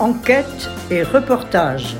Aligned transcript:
Enquête 0.00 0.70
et 0.90 1.02
reportage. 1.02 1.94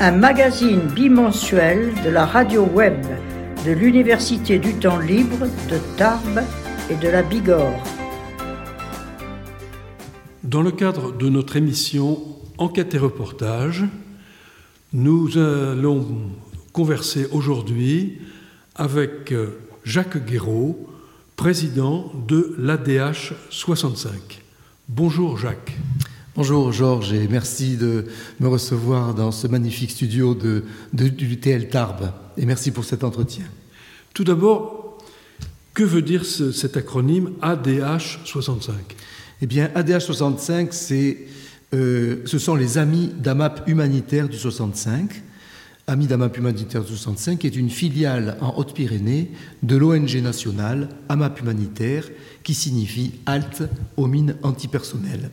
Un 0.00 0.10
magazine 0.10 0.80
bimensuel 0.92 1.94
de 2.04 2.10
la 2.10 2.26
radio 2.26 2.64
web 2.64 3.00
de 3.64 3.70
l'Université 3.70 4.58
du 4.58 4.74
temps 4.74 4.98
libre 4.98 5.46
de 5.70 5.78
Tarbes 5.96 6.42
et 6.90 6.96
de 6.96 7.06
la 7.06 7.22
Bigorre. 7.22 7.80
Dans 10.42 10.62
le 10.62 10.72
cadre 10.72 11.16
de 11.16 11.28
notre 11.28 11.54
émission 11.54 12.18
Enquête 12.58 12.96
et 12.96 12.98
reportage, 12.98 13.84
nous 14.92 15.38
allons 15.38 16.08
converser 16.72 17.28
aujourd'hui 17.30 18.18
avec 18.74 19.32
Jacques 19.84 20.26
Guéraud, 20.26 20.90
président 21.36 22.10
de 22.26 22.52
l'ADH 22.58 23.34
65. 23.50 24.39
Bonjour 24.92 25.38
Jacques. 25.38 25.78
Bonjour 26.34 26.72
Georges 26.72 27.12
et 27.12 27.28
merci 27.28 27.76
de 27.76 28.06
me 28.40 28.48
recevoir 28.48 29.14
dans 29.14 29.30
ce 29.30 29.46
magnifique 29.46 29.92
studio 29.92 30.34
de, 30.34 30.64
de, 30.92 31.04
l'UTL 31.04 31.68
Tarbes 31.68 32.10
et 32.36 32.44
merci 32.44 32.72
pour 32.72 32.84
cet 32.84 33.04
entretien. 33.04 33.44
Tout 34.14 34.24
d'abord, 34.24 34.98
que 35.74 35.84
veut 35.84 36.02
dire 36.02 36.24
ce, 36.24 36.50
cet 36.50 36.76
acronyme 36.76 37.30
ADH 37.40 38.18
65 38.24 38.74
Eh 39.42 39.46
bien, 39.46 39.70
ADH 39.76 40.00
65, 40.00 40.70
euh, 41.72 42.22
ce 42.24 42.38
sont 42.40 42.56
les 42.56 42.76
amis 42.76 43.12
d'AMAP 43.16 43.68
humanitaire 43.68 44.28
du 44.28 44.36
65. 44.36 45.22
Amis 45.90 46.06
d'AMAP 46.06 46.36
humanitaire 46.36 46.84
du 46.84 46.96
65 46.96 47.44
est 47.44 47.56
une 47.56 47.68
filiale 47.68 48.36
en 48.40 48.56
Haute-Pyrénées 48.56 49.32
de 49.64 49.76
l'ONG 49.76 50.22
nationale 50.22 50.88
AMAP 51.08 51.40
humanitaire 51.40 52.08
qui 52.44 52.54
signifie 52.54 53.14
halte 53.26 53.64
aux 53.96 54.06
mines 54.06 54.36
antipersonnelles. 54.44 55.32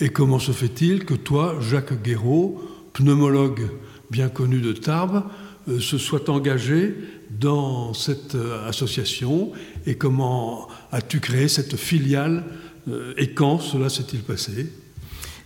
Et 0.00 0.08
comment 0.08 0.38
se 0.38 0.52
fait-il 0.52 1.04
que 1.04 1.12
toi, 1.12 1.58
Jacques 1.60 2.02
Guéraud, 2.02 2.58
pneumologue 2.94 3.68
bien 4.10 4.30
connu 4.30 4.62
de 4.62 4.72
Tarbes, 4.72 5.24
euh, 5.68 5.78
se 5.78 5.98
soit 5.98 6.30
engagé 6.30 6.94
dans 7.38 7.92
cette 7.92 8.34
euh, 8.34 8.66
association 8.66 9.52
et 9.84 9.96
comment 9.96 10.68
as-tu 10.90 11.20
créé 11.20 11.48
cette 11.48 11.76
filiale 11.76 12.44
euh, 12.88 13.12
et 13.18 13.34
quand 13.34 13.58
cela 13.58 13.90
s'est-il 13.90 14.20
passé? 14.20 14.72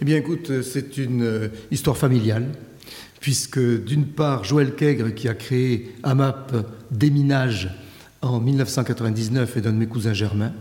Eh 0.00 0.05
bien 0.05 0.17
écoute, 0.17 0.62
c'est 0.62 0.98
une 0.98 1.50
histoire 1.72 1.97
familiale 1.97 2.47
puisque 3.20 3.60
d'une 3.84 4.06
part 4.06 4.44
Joël 4.44 4.74
Kegre 4.74 5.14
qui 5.14 5.28
a 5.28 5.34
créé 5.34 5.94
AMAP 6.02 6.66
Déminage 6.90 7.70
en 8.22 8.40
1999 8.40 9.56
est 9.56 9.60
d'un 9.60 9.72
de 9.72 9.78
mes 9.78 9.86
cousins 9.86 10.12
germains 10.12 10.52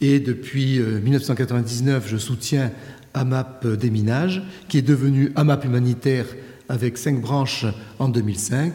et 0.00 0.20
depuis 0.20 0.78
1999, 0.78 2.04
euh, 2.04 2.08
je 2.08 2.16
soutiens 2.16 2.70
AMAP 3.14 3.66
Déminage, 3.66 4.42
qui 4.68 4.78
est 4.78 4.82
devenu 4.82 5.32
AMAP 5.34 5.64
Humanitaire 5.64 6.26
avec 6.68 6.98
cinq 6.98 7.20
branches 7.20 7.66
en 7.98 8.08
2005. 8.08 8.72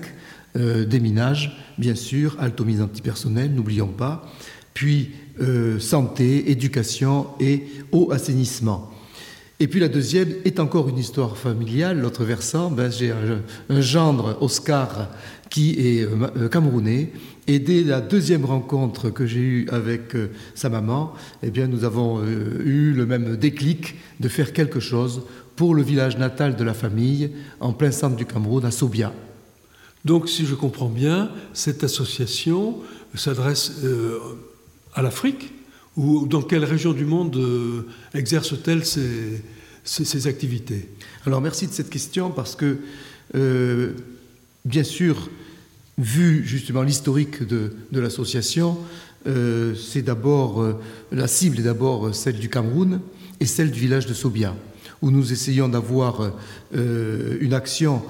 Euh, 0.56 0.86
déminage, 0.86 1.58
bien 1.80 1.96
sûr, 1.96 2.36
altomise 2.40 2.80
antipersonnelle, 2.82 3.52
n'oublions 3.56 3.88
pas, 3.88 4.32
puis 4.76 5.12
euh, 5.42 5.80
santé, 5.80 6.52
éducation 6.52 7.28
et 7.40 7.64
eau 7.92 8.12
assainissement. 8.12 8.92
Et 9.60 9.68
puis 9.68 9.80
la 9.80 9.88
deuxième 9.88 10.34
est 10.46 10.60
encore 10.60 10.90
une 10.90 10.98
histoire 10.98 11.38
familiale, 11.38 12.00
l'autre 12.00 12.24
versant, 12.24 12.72
ben, 12.72 12.92
j'ai 12.92 13.12
un, 13.12 13.82
gendre, 13.82 14.38
Oscar, 14.42 15.10
qui 15.50 15.76
est 15.80 16.08
camerounais, 16.50 17.12
et 17.48 17.60
dès 17.60 17.84
la 17.84 18.00
deuxième 18.00 18.46
rencontre 18.46 19.10
que 19.10 19.26
j'ai 19.26 19.40
eue 19.40 19.68
avec 19.70 20.16
euh, 20.16 20.30
sa 20.56 20.70
maman, 20.70 21.14
eh 21.42 21.52
bien, 21.52 21.68
nous 21.68 21.84
avons 21.84 22.20
euh, 22.20 22.64
eu 22.64 22.94
le 22.94 23.06
même 23.06 23.36
déclic 23.36 23.96
de 24.22 24.30
faire 24.30 24.54
quelque 24.54 24.80
chose 24.80 25.24
pour 25.58 25.76
le 25.76 25.84
village 25.84 26.18
natal 26.18 26.56
de 26.56 26.64
la 26.64 26.74
famille, 26.74 27.32
en 27.60 27.74
plein 27.74 27.92
centre 27.92 28.16
du 28.16 28.26
Cameroun, 28.26 28.64
à 28.64 28.72
Sobia. 28.72 29.12
Donc, 30.06 30.30
si 30.30 30.46
je 30.46 30.56
comprends 30.56 30.90
bien, 30.90 31.32
cette 31.54 31.84
association 31.84 32.78
s'adresse 33.14 33.82
euh, 33.84 34.20
à 34.94 35.02
l'Afrique 35.02 35.54
ou 35.96 36.28
dans 36.28 36.42
quelle 36.42 36.66
région 36.66 36.94
du 36.94 37.06
monde 37.06 37.40
exerce-t-elle 38.14 38.86
ces, 38.86 39.42
ces, 39.84 40.28
activités? 40.28 40.90
Alors, 41.26 41.42
merci 41.42 41.68
de 41.68 41.72
cette 41.72 41.90
question 41.90 42.32
parce 42.32 42.56
que, 42.56 42.78
bien 44.66 44.84
sûr, 44.84 45.30
vu 45.98 46.44
justement 46.46 46.82
l'historique 46.82 47.44
de, 47.44 47.72
l'association, 47.92 48.78
euh, 49.28 49.76
c'est 49.76 50.02
d'abord 50.02 50.62
euh, 50.62 50.80
la 51.12 51.28
cible 51.28 51.60
est 51.60 51.64
d'abord 51.64 52.14
celle 52.14 52.40
du 52.40 52.50
Cameroun 52.50 53.00
et 53.40 53.46
celle 53.46 53.72
du 53.72 53.80
village 53.80 54.06
de 54.06 54.14
Sobia, 54.14 54.56
où 55.02 55.12
nous 55.12 55.32
essayons 55.32 55.70
d'avoir 55.70 56.34
euh, 56.76 57.38
une 57.40 57.54
action 57.54 58.02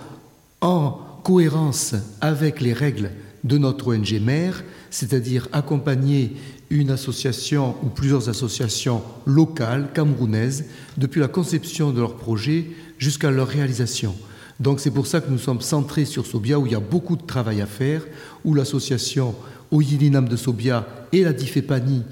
en 0.62 1.00
cohérence 1.24 1.96
avec 2.22 2.62
les 2.62 2.74
règles 2.74 3.12
de 3.44 3.58
notre 3.58 3.94
ONG 3.94 4.20
mère, 4.22 4.64
c'est-à-dire 4.90 5.48
accompagner 5.52 6.34
une 6.70 6.90
association 6.90 7.76
ou 7.84 7.88
plusieurs 7.88 8.30
associations 8.30 9.02
locales 9.26 9.90
camerounaises 9.94 10.66
depuis 10.98 11.20
la 11.20 11.28
conception 11.28 11.92
de 11.92 12.00
leur 12.00 12.16
projet 12.16 12.68
jusqu'à 12.98 13.32
leur 13.32 13.48
réalisation. 13.48 14.16
Donc 14.60 14.80
c'est 14.80 14.92
pour 14.92 15.08
ça 15.08 15.20
que 15.20 15.30
nous 15.30 15.38
sommes 15.38 15.62
centrés 15.62 16.06
sur 16.06 16.26
Sobia, 16.26 16.60
où 16.60 16.66
il 16.66 16.72
y 16.72 16.76
a 16.76 16.80
beaucoup 16.80 17.16
de 17.16 17.26
travail 17.26 17.62
à 17.62 17.66
faire, 17.66 18.04
où 18.46 18.54
l'association 18.54 19.36
Oyilinam 19.72 20.30
de 20.30 20.36
Sobia 20.36 20.88
et 21.12 21.24
la 21.24 21.34
DIFEPANI, 21.34 22.04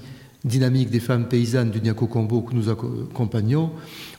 dynamique 0.44 0.90
des 0.90 1.00
femmes 1.00 1.28
paysannes 1.28 1.70
du 1.70 1.80
Niako 1.80 2.06
Combo 2.06 2.42
que 2.42 2.54
nous 2.54 2.68
accompagnons, 2.68 3.70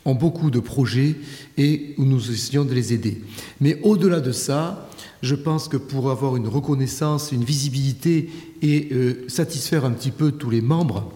ont 0.06 0.16
beaucoup 0.16 0.52
de 0.52 0.60
projets 0.60 1.16
et 1.58 1.96
où 1.98 2.06
nous 2.06 2.32
essayons 2.32 2.66
de 2.66 2.74
les 2.74 2.94
aider. 2.94 3.22
Mais 3.60 3.80
au-delà 3.84 4.20
de 4.22 4.32
ça, 4.32 4.90
je 5.22 5.36
pense 5.36 5.68
que 5.68 5.78
pour 5.78 6.12
avoir 6.12 6.36
une 6.36 6.48
reconnaissance, 6.48 7.32
une 7.32 7.44
visibilité 7.44 8.30
et 8.62 8.90
euh, 8.92 9.26
satisfaire 9.28 9.86
un 9.86 9.92
petit 9.92 10.12
peu 10.12 10.32
tous 10.32 10.50
les 10.50 10.62
membres, 10.62 11.12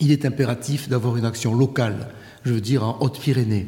il 0.00 0.12
est 0.12 0.24
impératif 0.24 0.88
d'avoir 0.88 1.16
une 1.16 1.24
action 1.24 1.54
locale, 1.54 2.08
je 2.44 2.52
veux 2.52 2.60
dire 2.60 2.84
en 2.84 2.98
Haute-Pyrénées. 3.00 3.66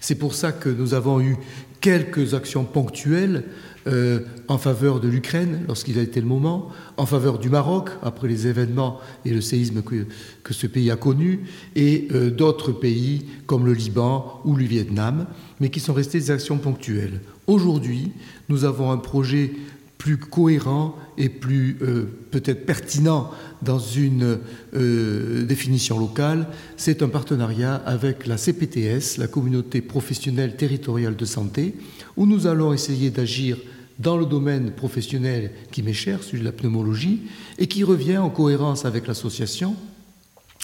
C'est 0.00 0.14
pour 0.14 0.34
ça 0.34 0.52
que 0.52 0.68
nous 0.68 0.94
avons 0.94 1.20
eu 1.20 1.36
quelques 1.80 2.34
actions 2.34 2.64
ponctuelles 2.64 3.44
euh, 3.88 4.20
en 4.48 4.58
faveur 4.58 5.00
de 5.00 5.08
l'Ukraine 5.08 5.60
lorsqu'il 5.66 5.98
a 5.98 6.02
été 6.02 6.20
le 6.20 6.26
moment, 6.26 6.68
en 6.98 7.06
faveur 7.06 7.38
du 7.38 7.48
Maroc 7.48 7.90
après 8.02 8.28
les 8.28 8.46
événements 8.46 9.00
et 9.24 9.30
le 9.30 9.40
séisme 9.40 9.82
que, 9.82 10.52
ce 10.52 10.66
pays 10.66 10.90
a 10.90 10.96
connu, 10.96 11.44
et 11.74 12.08
euh, 12.12 12.30
d'autres 12.30 12.72
pays 12.72 13.24
comme 13.46 13.64
le 13.64 13.72
Liban 13.72 14.40
ou 14.44 14.56
le 14.56 14.64
Vietnam, 14.64 15.26
mais 15.60 15.70
qui 15.70 15.80
sont 15.80 15.94
restés 15.94 16.18
des 16.18 16.30
actions 16.30 16.58
ponctuelles. 16.58 17.20
Aujourd'hui, 17.46 18.12
nous 18.50 18.64
avons 18.64 18.90
un 18.90 18.98
projet 18.98 19.52
plus 19.96 20.18
cohérent 20.18 20.94
et 21.16 21.28
plus 21.28 21.78
euh, 21.82 22.04
peut-être 22.30 22.66
pertinent 22.66 23.30
dans 23.62 23.78
une 23.78 24.38
définition 24.72 25.98
locale, 25.98 26.46
c'est 26.76 27.02
un 27.02 27.08
partenariat 27.08 27.74
avec 27.74 28.26
la 28.26 28.36
CPTS, 28.36 29.18
la 29.18 29.26
communauté 29.26 29.80
professionnelle 29.80 30.56
territoriale 30.56 31.16
de 31.16 31.24
santé, 31.24 31.74
où 32.16 32.26
nous 32.26 32.46
allons 32.46 32.72
essayer 32.72 33.10
d'agir 33.10 33.56
dans 33.98 34.16
le 34.16 34.26
domaine 34.26 34.70
professionnel 34.70 35.52
qui 35.70 35.82
m'est 35.82 35.92
cher, 35.92 36.22
celui 36.22 36.40
de 36.40 36.44
la 36.44 36.52
pneumologie, 36.52 37.22
et 37.58 37.66
qui 37.66 37.84
revient 37.84 38.18
en 38.18 38.30
cohérence 38.30 38.84
avec 38.84 39.06
l'association 39.06 39.76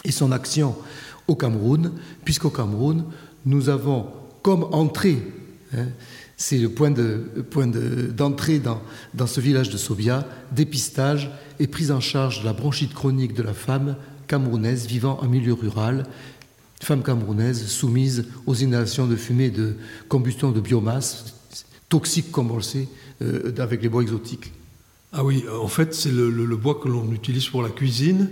et 0.03 0.11
son 0.11 0.31
action 0.31 0.75
au 1.27 1.35
Cameroun, 1.35 1.91
puisqu'au 2.23 2.49
Cameroun, 2.49 3.05
nous 3.45 3.69
avons 3.69 4.07
comme 4.41 4.63
entrée, 4.71 5.21
hein, 5.75 5.87
c'est 6.37 6.57
le 6.57 6.69
point 6.69 6.91
d'entrée 6.91 8.59
dans, 8.59 8.81
dans, 9.13 9.27
ce 9.27 9.39
village 9.39 9.69
de 9.69 9.77
Sobia, 9.77 10.27
dépistage 10.51 11.31
et 11.59 11.67
prise 11.67 11.91
en 11.91 11.99
charge 11.99 12.41
de 12.41 12.45
la 12.45 12.53
bronchite 12.53 12.93
chronique 12.93 13.33
de 13.33 13.43
la 13.43 13.53
femme 13.53 13.95
camerounaise 14.27 14.85
vivant 14.85 15.19
en 15.21 15.27
milieu 15.27 15.53
rural, 15.53 16.05
femme 16.81 17.03
camerounaise 17.03 17.65
soumise 17.67 18.25
aux 18.45 18.55
inhalations 18.55 19.07
de 19.07 19.15
fumée 19.15 19.49
de 19.49 19.75
combustion 20.09 20.51
de 20.51 20.59
biomasse, 20.59 21.35
toxique 21.89 22.31
comme 22.31 22.51
on 22.51 22.57
le 22.57 22.61
sait, 22.61 22.87
euh, 23.21 23.51
avec 23.57 23.81
les 23.81 23.89
bois 23.89 24.01
exotiques. 24.01 24.51
Ah 25.13 25.23
oui, 25.23 25.45
en 25.61 25.67
fait, 25.67 25.93
c'est 25.93 26.11
le, 26.11 26.55
bois 26.57 26.79
que 26.81 26.89
l'on 26.89 27.11
utilise 27.13 27.47
pour 27.47 27.61
la 27.63 27.69
cuisine, 27.69 28.31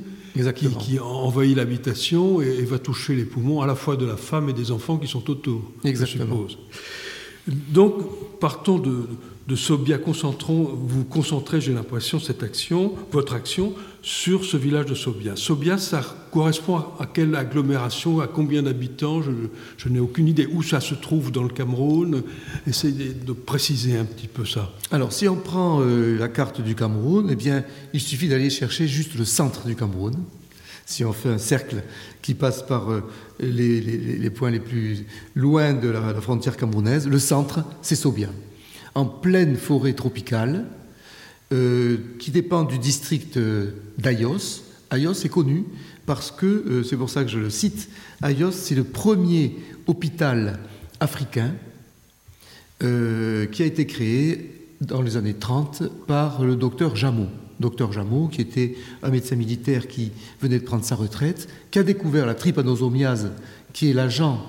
qui, 0.56 0.68
qui, 0.76 1.00
envahit 1.00 1.56
l'habitation 1.56 2.42
et, 2.42 2.48
et, 2.48 2.64
va 2.64 2.80
toucher 2.80 3.16
les 3.16 3.24
poumons 3.24 3.62
à 3.62 3.68
la 3.68 3.76
fois 3.76 3.96
de 3.96 4.06
la 4.06 4.18
femme 4.18 4.50
et 4.50 4.54
des 4.54 4.72
enfants 4.72 4.98
qui 4.98 5.08
sont 5.08 5.30
autour. 5.30 5.72
Exactement. 5.86 6.48
Donc, 7.48 8.40
partons 8.40 8.78
de, 8.78 9.07
de 9.48 9.56
Sobia, 9.56 9.98
concentrons, 9.98 10.63
vous 10.63 11.04
concentrez, 11.04 11.60
j'ai 11.60 11.74
l'impression, 11.74 12.19
cette 12.19 12.44
action, 12.44 12.94
votre 13.12 13.34
action, 13.34 13.74
sur 14.01 14.45
ce 14.45 14.56
village 14.56 14.86
de 14.86 14.95
Sobia. 14.95 15.36
Sobia, 15.36 15.78
ça 15.78 16.01
correspond 16.31 16.78
à 17.00 17.06
quelle 17.06 17.36
agglomération, 17.36 18.22
à 18.22 18.28
combien 18.28 18.63
d'habitants? 18.63 19.22
Je, 19.22 19.90
n'ai 19.90 20.00
aucune 20.00 20.28
idée. 20.28 20.48
Où 20.48 20.63
ça 20.63 20.80
se 20.80 20.95
trouve 20.95 21.31
dans 21.31 21.44
le 21.44 21.50
Cameroun? 21.50 22.24
Essayez 22.68 23.13
de 23.13 23.34
préciser 23.34 23.98
un 23.98 24.06
petit 24.06 24.28
peu 24.28 24.46
ça. 24.46 24.72
Alors, 24.92 25.12
si 25.12 25.28
on 25.28 25.36
prend 25.36 25.81
euh, 25.81 26.18
la 26.18 26.30
carte 26.30 26.62
du 26.62 26.75
Cameroun, 26.75 27.28
eh 27.30 27.36
bien, 27.36 27.63
il 27.94 28.01
suffit 28.01 28.30
d'aller 28.30 28.50
chercher 28.50 28.88
juste 28.88 29.16
le 29.16 29.25
centre 29.25 29.66
du 29.66 29.75
Cameroun. 29.75 30.16
Si 30.86 31.06
on 31.06 31.14
fait 31.14 31.30
un 31.30 31.38
cercle 31.38 31.84
qui 32.22 32.34
passe 32.34 32.64
par 32.64 32.92
euh, 32.92 33.04
les, 33.40 34.30
points 34.30 34.52
les 34.52 34.60
plus 34.60 35.06
loin 35.36 35.74
de 35.74 35.90
la, 35.90 36.14
frontière 36.22 36.58
camerounaise, 36.58 37.08
le 37.08 37.20
centre, 37.20 37.64
c'est 37.82 37.96
Sobia, 37.96 38.30
en 38.96 39.06
pleine 39.06 39.56
forêt 39.56 39.94
tropicale, 39.94 40.66
euh, 41.52 41.98
qui 42.20 42.32
dépend 42.32 42.64
du 42.64 42.80
district 42.80 43.38
euh, 43.38 43.72
d'Ayos. 43.98 44.64
Ayos 44.90 45.14
est 45.14 45.30
connu 45.30 45.66
parce 46.06 46.32
que, 46.32 46.84
c'est 46.88 46.98
pour 46.98 47.10
ça 47.10 47.24
que 47.24 47.30
je 47.30 47.40
le 47.40 47.50
cite, 47.50 47.90
Ayos, 48.22 48.52
c'est 48.52 48.76
le 48.76 48.84
premier 48.84 49.56
hôpital 49.88 50.60
africain 51.00 51.52
qui 52.80 53.64
a 53.64 53.66
été 53.66 53.88
créé 53.88 54.68
dans 54.82 55.02
les 55.02 55.16
années 55.16 55.36
30 55.36 55.84
par 56.06 56.44
le 56.44 56.58
docteur 56.58 56.98
Jameau 56.98 57.28
docteur 57.60 57.92
Jameau, 57.92 58.28
qui 58.28 58.42
était 58.42 58.76
un 59.02 59.10
médecin 59.10 59.36
militaire 59.36 59.88
qui 59.88 60.12
venait 60.42 60.60
de 60.60 60.64
prendre 60.64 60.84
sa 60.84 60.96
retraite, 60.96 61.48
qui 61.72 61.80
a 61.80 61.84
découvert 61.84 62.26
la 62.26 62.36
trypanosomiase, 62.36 63.32
qui 63.74 63.90
est 63.90 63.94
l'agent 63.94 64.42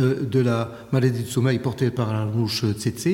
euh, 0.00 0.24
de 0.24 0.40
la 0.40 0.70
maladie 0.92 1.24
du 1.24 1.30
sommeil 1.30 1.58
portée 1.58 1.90
par 1.90 2.12
la 2.12 2.24
mouche 2.24 2.64
tsetse. 2.64 3.08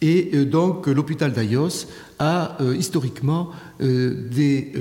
Et 0.00 0.30
euh, 0.34 0.44
donc 0.44 0.86
l'hôpital 0.86 1.32
d'Ayos 1.32 1.86
a 2.18 2.56
euh, 2.60 2.76
historiquement 2.76 3.50
des, 3.80 4.72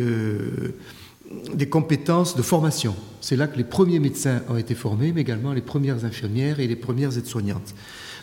compétences 1.71 2.35
de 2.35 2.41
formation. 2.41 2.95
C'est 3.21 3.35
là 3.35 3.47
que 3.47 3.57
les 3.57 3.63
premiers 3.63 3.99
médecins 3.99 4.41
ont 4.49 4.57
été 4.57 4.75
formés, 4.75 5.11
mais 5.13 5.21
également 5.21 5.53
les 5.53 5.61
premières 5.61 6.05
infirmières 6.05 6.59
et 6.59 6.67
les 6.67 6.75
premières 6.75 7.17
aides-soignantes. 7.17 7.73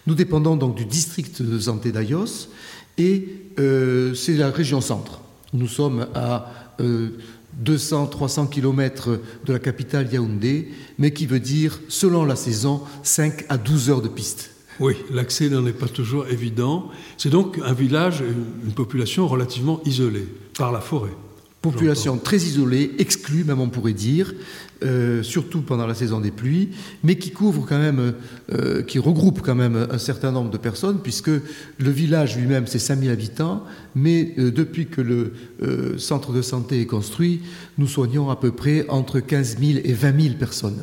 Nous 0.07 0.15
dépendons 0.15 0.57
donc 0.57 0.77
du 0.77 0.85
district 0.85 1.43
de 1.43 1.59
santé 1.59 1.93
d'Ayos 1.93 2.49
et 3.01 3.29
c'est 4.15 4.37
la 4.37 4.51
région 4.51 4.81
centre. 4.81 5.21
Nous 5.53 5.69
sommes 5.69 6.07
à 6.15 6.77
200-300 7.63 8.45
euh, 8.45 8.47
km 8.47 9.21
de 9.45 9.53
la 9.53 9.59
capitale 9.59 10.13
Yaoundé, 10.13 10.69
mais 10.99 11.13
qui 11.13 11.27
veut 11.27 11.41
dire, 11.41 11.81
selon 11.89 12.25
la 12.25 12.37
saison, 12.37 12.83
5 13.03 13.45
à 13.49 13.59
12 13.59 13.91
heures 13.91 14.03
de 14.03 14.09
piste. 14.09 14.51
Oui, 14.79 14.95
l'accès 15.11 15.51
n'en 15.51 15.67
est 15.67 15.73
pas 15.73 15.89
toujours 15.89 16.27
évident. 16.29 16.89
C'est 17.19 17.29
donc 17.29 17.61
un 17.63 17.75
village, 17.75 18.23
une 18.65 18.73
population 18.73 19.29
relativement 19.29 19.81
isolée 19.85 20.27
par 20.57 20.73
la 20.73 20.81
forêt. 20.81 21.11
Population 21.63 22.17
très 22.17 22.39
isolée, 22.39 22.93
exclue 22.99 23.45
même 23.45 23.61
on 23.61 23.69
pourrait 23.69 23.93
dire, 23.93 24.33
euh, 24.83 25.23
surtout 25.23 25.61
pendant 25.61 25.87
la 25.87 25.95
saison 25.95 26.19
des 26.19 26.31
pluies, 26.31 26.71
mais 27.05 27.17
qui 27.17 27.33
couvre 27.33 27.67
quand 27.69 27.79
même, 27.79 28.15
euh, 28.51 28.83
qui 28.83 28.99
regroupe 28.99 29.43
quand 29.43 29.55
même 29.55 29.87
un 29.91 29.99
certain 29.99 30.33
nombre 30.33 30.51
de 30.51 30.57
personnes, 30.57 31.01
puisque 31.03 31.29
le 31.29 31.91
village 31.91 32.39
lui-même 32.39 32.67
c'est 32.67 32.79
5000 32.79 33.11
habitants, 33.11 33.63
mais 33.95 34.33
euh, 34.39 34.51
depuis 34.51 34.87
que 34.87 35.03
le 35.03 35.35
centre 35.99 36.33
de 36.33 36.41
santé 36.41 36.81
est 36.81 36.87
construit, 36.87 37.43
nous 37.77 37.87
soignons 37.87 38.31
à 38.31 38.37
peu 38.37 38.53
près 38.53 38.87
entre 38.89 39.21
15 39.21 39.59
000 39.59 39.81
et 39.85 39.93
20 39.93 40.21
000 40.21 40.35
personnes. 40.37 40.83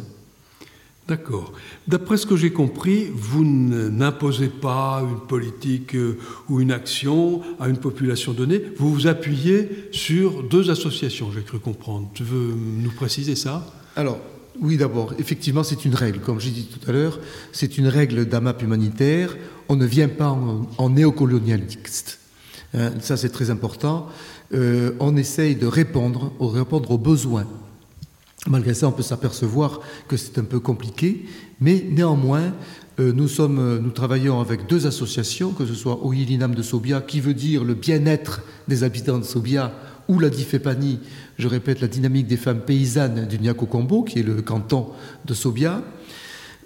D'accord. 1.07 1.53
D'après 1.87 2.17
ce 2.17 2.25
que 2.25 2.35
j'ai 2.35 2.51
compris, 2.51 3.07
vous 3.13 3.45
n'imposez 3.45 4.49
pas 4.49 5.01
une 5.09 5.25
politique 5.25 5.95
euh, 5.95 6.19
ou 6.49 6.59
une 6.59 6.73
action 6.73 7.41
à 7.61 7.69
une 7.69 7.77
population 7.77 8.33
donnée, 8.33 8.61
vous 8.77 8.93
vous 8.93 9.07
appuyez 9.07 9.87
sur 9.93 10.43
deux 10.43 10.69
associations, 10.69 11.31
j'ai 11.33 11.43
cru 11.43 11.59
comprendre. 11.59 12.09
Tu 12.13 12.23
veux 12.23 12.53
nous 12.53 12.91
préciser 12.91 13.37
ça? 13.37 13.65
Alors, 13.95 14.19
oui, 14.59 14.75
d'abord, 14.75 15.13
effectivement, 15.17 15.63
c'est 15.63 15.85
une 15.85 15.95
règle. 15.95 16.19
Comme 16.19 16.41
j'ai 16.41 16.49
dit 16.49 16.65
tout 16.65 16.89
à 16.89 16.91
l'heure, 16.91 17.19
c'est 17.53 17.77
une 17.77 17.87
règle 17.87 18.25
d'AMAP 18.25 18.63
humanitaire. 18.63 19.37
On 19.69 19.77
ne 19.77 19.85
vient 19.85 20.09
pas 20.09 20.37
en, 20.77 20.89
néocolonialiste. 20.89 22.19
Hein, 22.73 22.91
ça, 22.99 23.15
c'est 23.15 23.29
très 23.29 23.49
important. 23.49 24.09
Euh, 24.53 24.91
on 24.99 25.15
essaye 25.15 25.55
de 25.55 25.67
répondre, 25.67 26.33
de 26.41 26.45
répondre 26.45 26.91
aux 26.91 26.97
besoins 26.97 27.47
Malgré 28.47 28.73
ça, 28.73 28.87
on 28.87 28.93
peut 28.93 29.03
s'apercevoir 29.03 29.81
que 30.07 30.15
c'est 30.15 30.37
un 30.37 30.45
peu 30.45 30.61
compliqué, 30.61 31.25
mais 31.59 31.85
néanmoins, 31.89 32.53
euh, 32.99 33.11
euh, 33.11 33.79
nous 33.79 33.89
travaillons 33.91 34.39
avec 34.39 34.67
deux 34.67 34.87
associations, 34.87 35.51
que 35.51 35.65
ce 35.65 35.73
soit 35.73 36.05
Oyilinam 36.05 36.55
de 36.55 36.61
Sobia, 36.61 37.01
qui 37.01 37.19
veut 37.19 37.33
dire 37.33 37.65
le 37.65 37.73
bien-être 37.73 38.41
des 38.69 38.83
habitants 38.83 39.17
de 39.17 39.25
Sobia, 39.25 39.73
ou 40.07 40.19
la 40.19 40.29
Difépanie, 40.29 40.99
je 41.37 41.47
répète, 41.49 41.81
la 41.81 41.89
dynamique 41.89 42.27
des 42.27 42.37
femmes 42.37 42.61
paysannes 42.61 43.27
du 43.27 43.37
Niaco-Combo, 43.37 44.03
qui 44.03 44.19
est 44.19 44.23
le 44.23 44.41
canton 44.41 44.87
de 45.25 45.33
Sobia. 45.33 45.83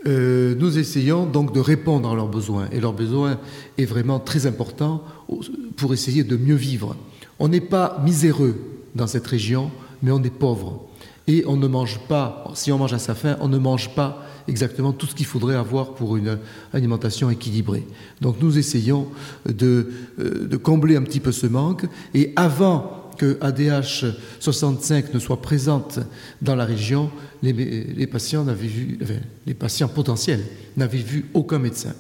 Euh, 0.06 0.54
nous 0.60 0.78
essayons 0.78 1.26
donc 1.26 1.52
de 1.52 1.60
répondre 1.60 2.12
à 2.12 2.16
leurs 2.16 2.30
besoins, 2.30 2.68
et 2.72 2.80
leurs 2.80 2.94
besoins 2.94 3.40
est 3.80 3.86
vraiment 3.86 4.20
très 4.20 4.46
important 4.46 5.04
pour 5.78 5.94
essayer 5.94 6.24
de 6.24 6.38
mieux 6.38 6.56
vivre. 6.56 6.96
On 7.40 7.48
n'est 7.48 7.60
pas 7.60 8.00
miséreux 8.06 8.56
dans 8.94 9.08
cette 9.08 9.26
région, 9.26 9.72
mais 10.04 10.12
on 10.12 10.22
est 10.22 10.30
pauvre 10.30 10.91
et 11.28 11.44
on 11.48 11.58
ne 11.58 11.68
mange 11.68 12.00
pas, 12.08 12.46
si 12.56 12.72
on 12.72 12.78
mange 12.78 12.94
à 12.94 13.00
sa 13.00 13.16
faim, 13.16 13.38
on 13.42 13.48
ne 13.48 13.58
mange 13.58 13.94
pas 13.96 14.26
exactement 14.48 14.92
tout 14.92 15.06
ce 15.06 15.16
qu'il 15.16 15.26
faudrait 15.26 15.56
avoir 15.56 15.94
pour 15.94 16.18
une 16.18 16.40
alimentation 16.74 17.30
équilibrée. 17.30 17.86
Donc 18.22 18.38
nous 18.42 18.58
essayons 18.58 19.08
de, 19.46 19.92
euh, 20.20 20.58
combler 20.58 20.96
un 20.96 21.04
petit 21.04 21.20
peu 21.20 21.32
ce 21.32 21.48
manque 21.48 21.86
et 22.14 22.34
avant 22.36 23.12
que 23.18 23.38
ADH 23.42 24.06
65 24.40 25.14
ne 25.14 25.20
soit 25.20 25.42
présente 25.42 26.00
dans 26.42 26.56
la 26.56 26.66
région, 26.66 27.12
les, 27.44 28.08
patients 28.08 28.44
vu, 28.46 28.98
les 29.46 29.54
patients 29.54 29.90
potentiels 29.90 30.44
n'avaient 30.76 30.98
vu 30.98 31.26
aucun 31.34 31.60
médecin. 31.60 31.94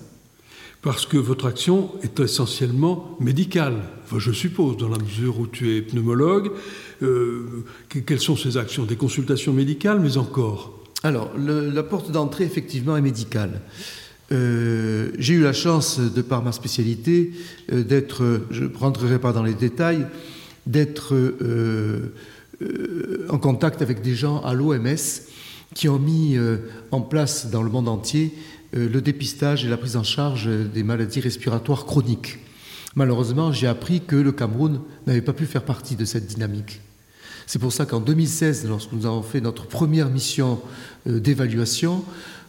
Parce 0.81 1.05
que 1.05 1.17
votre 1.17 1.45
action 1.45 1.91
est 2.01 2.19
essentiellement 2.19 3.15
médicale, 3.19 3.83
je 4.17 4.31
suppose, 4.31 4.77
dans 4.77 4.89
la 4.89 4.97
mesure 4.97 5.39
où 5.39 5.45
tu 5.45 5.77
es 5.77 5.81
pneumologue. 5.83 6.51
Euh, 7.01 7.63
quelles 8.05 8.19
sont 8.19 8.35
ces 8.35 8.57
actions? 8.57 8.85
Des 8.85 8.95
consultations 8.95 9.53
médicales, 9.53 9.99
mais 9.99 10.17
encore? 10.17 10.79
Alors, 11.03 11.31
la 11.37 11.83
porte 11.83 12.11
d'entrée, 12.11 12.43
effectivement, 12.43 12.95
est 12.95 13.01
médicale. 13.01 13.61
Euh, 14.31 15.09
j'ai 15.17 15.33
eu 15.33 15.41
la 15.41 15.53
chance, 15.53 15.99
de 15.99 16.21
par 16.21 16.43
ma 16.43 16.51
spécialité, 16.51 17.31
euh, 17.71 17.83
d'être, 17.83 18.41
je 18.51 18.65
ne 18.65 18.75
rentrerai 18.75 19.19
pas 19.19 19.33
dans 19.33 19.43
les 19.43 19.55
détails, 19.55 20.05
d'être 20.67 21.15
en 23.29 23.39
contact 23.39 23.81
avec 23.81 24.03
des 24.03 24.13
gens 24.13 24.41
à 24.41 24.53
l'OMS 24.53 24.95
qui 25.73 25.89
ont 25.89 25.97
mis 25.97 26.37
en 26.91 27.01
place 27.01 27.49
dans 27.49 27.63
le 27.63 27.71
monde 27.71 27.87
entier 27.87 28.31
le 28.73 29.01
dépistage 29.01 29.65
et 29.65 29.69
la 29.69 29.77
prise 29.77 29.95
en 29.97 30.03
charge 30.03 30.47
des 30.47 30.83
maladies 30.83 31.19
respiratoires 31.19 31.85
chroniques. 31.85 32.37
Malheureusement, 32.95 33.51
j'ai 33.51 33.67
appris 33.67 34.01
que 34.01 34.15
le 34.15 34.31
Cameroun 34.31 34.81
n'avait 35.07 35.21
pas 35.21 35.33
pu 35.33 35.47
faire 35.47 35.63
partie 35.63 35.95
de 35.95 36.05
cette 36.05 36.27
dynamique. 36.27 36.81
C'est 37.47 37.59
pour 37.59 37.73
ça 37.73 37.85
qu'en 37.85 37.99
2016, 37.99 38.67
lorsque 38.67 38.91
nous 38.91 39.05
avons 39.05 39.21
fait 39.21 39.41
notre 39.41 39.67
première 39.67 40.09
mission 40.09 40.59
euh, 41.07 41.19
d'évaluation, 41.19 42.03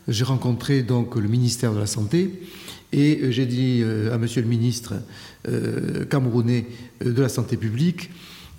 j'ai 0.08 0.24
rencontré 0.24 0.82
donc 0.82 1.16
le 1.16 1.28
ministère 1.28 1.72
de 1.72 1.78
la 1.78 1.86
Santé 1.86 2.42
et 2.92 3.20
euh, 3.22 3.30
j'ai 3.30 3.46
dit 3.46 3.84
à 4.12 4.18
Monsieur 4.18 4.42
le 4.42 4.48
ministre 4.48 4.94
camerounais 6.08 6.66
de 7.04 7.20
la 7.20 7.28
Santé 7.28 7.56
publique 7.56 8.10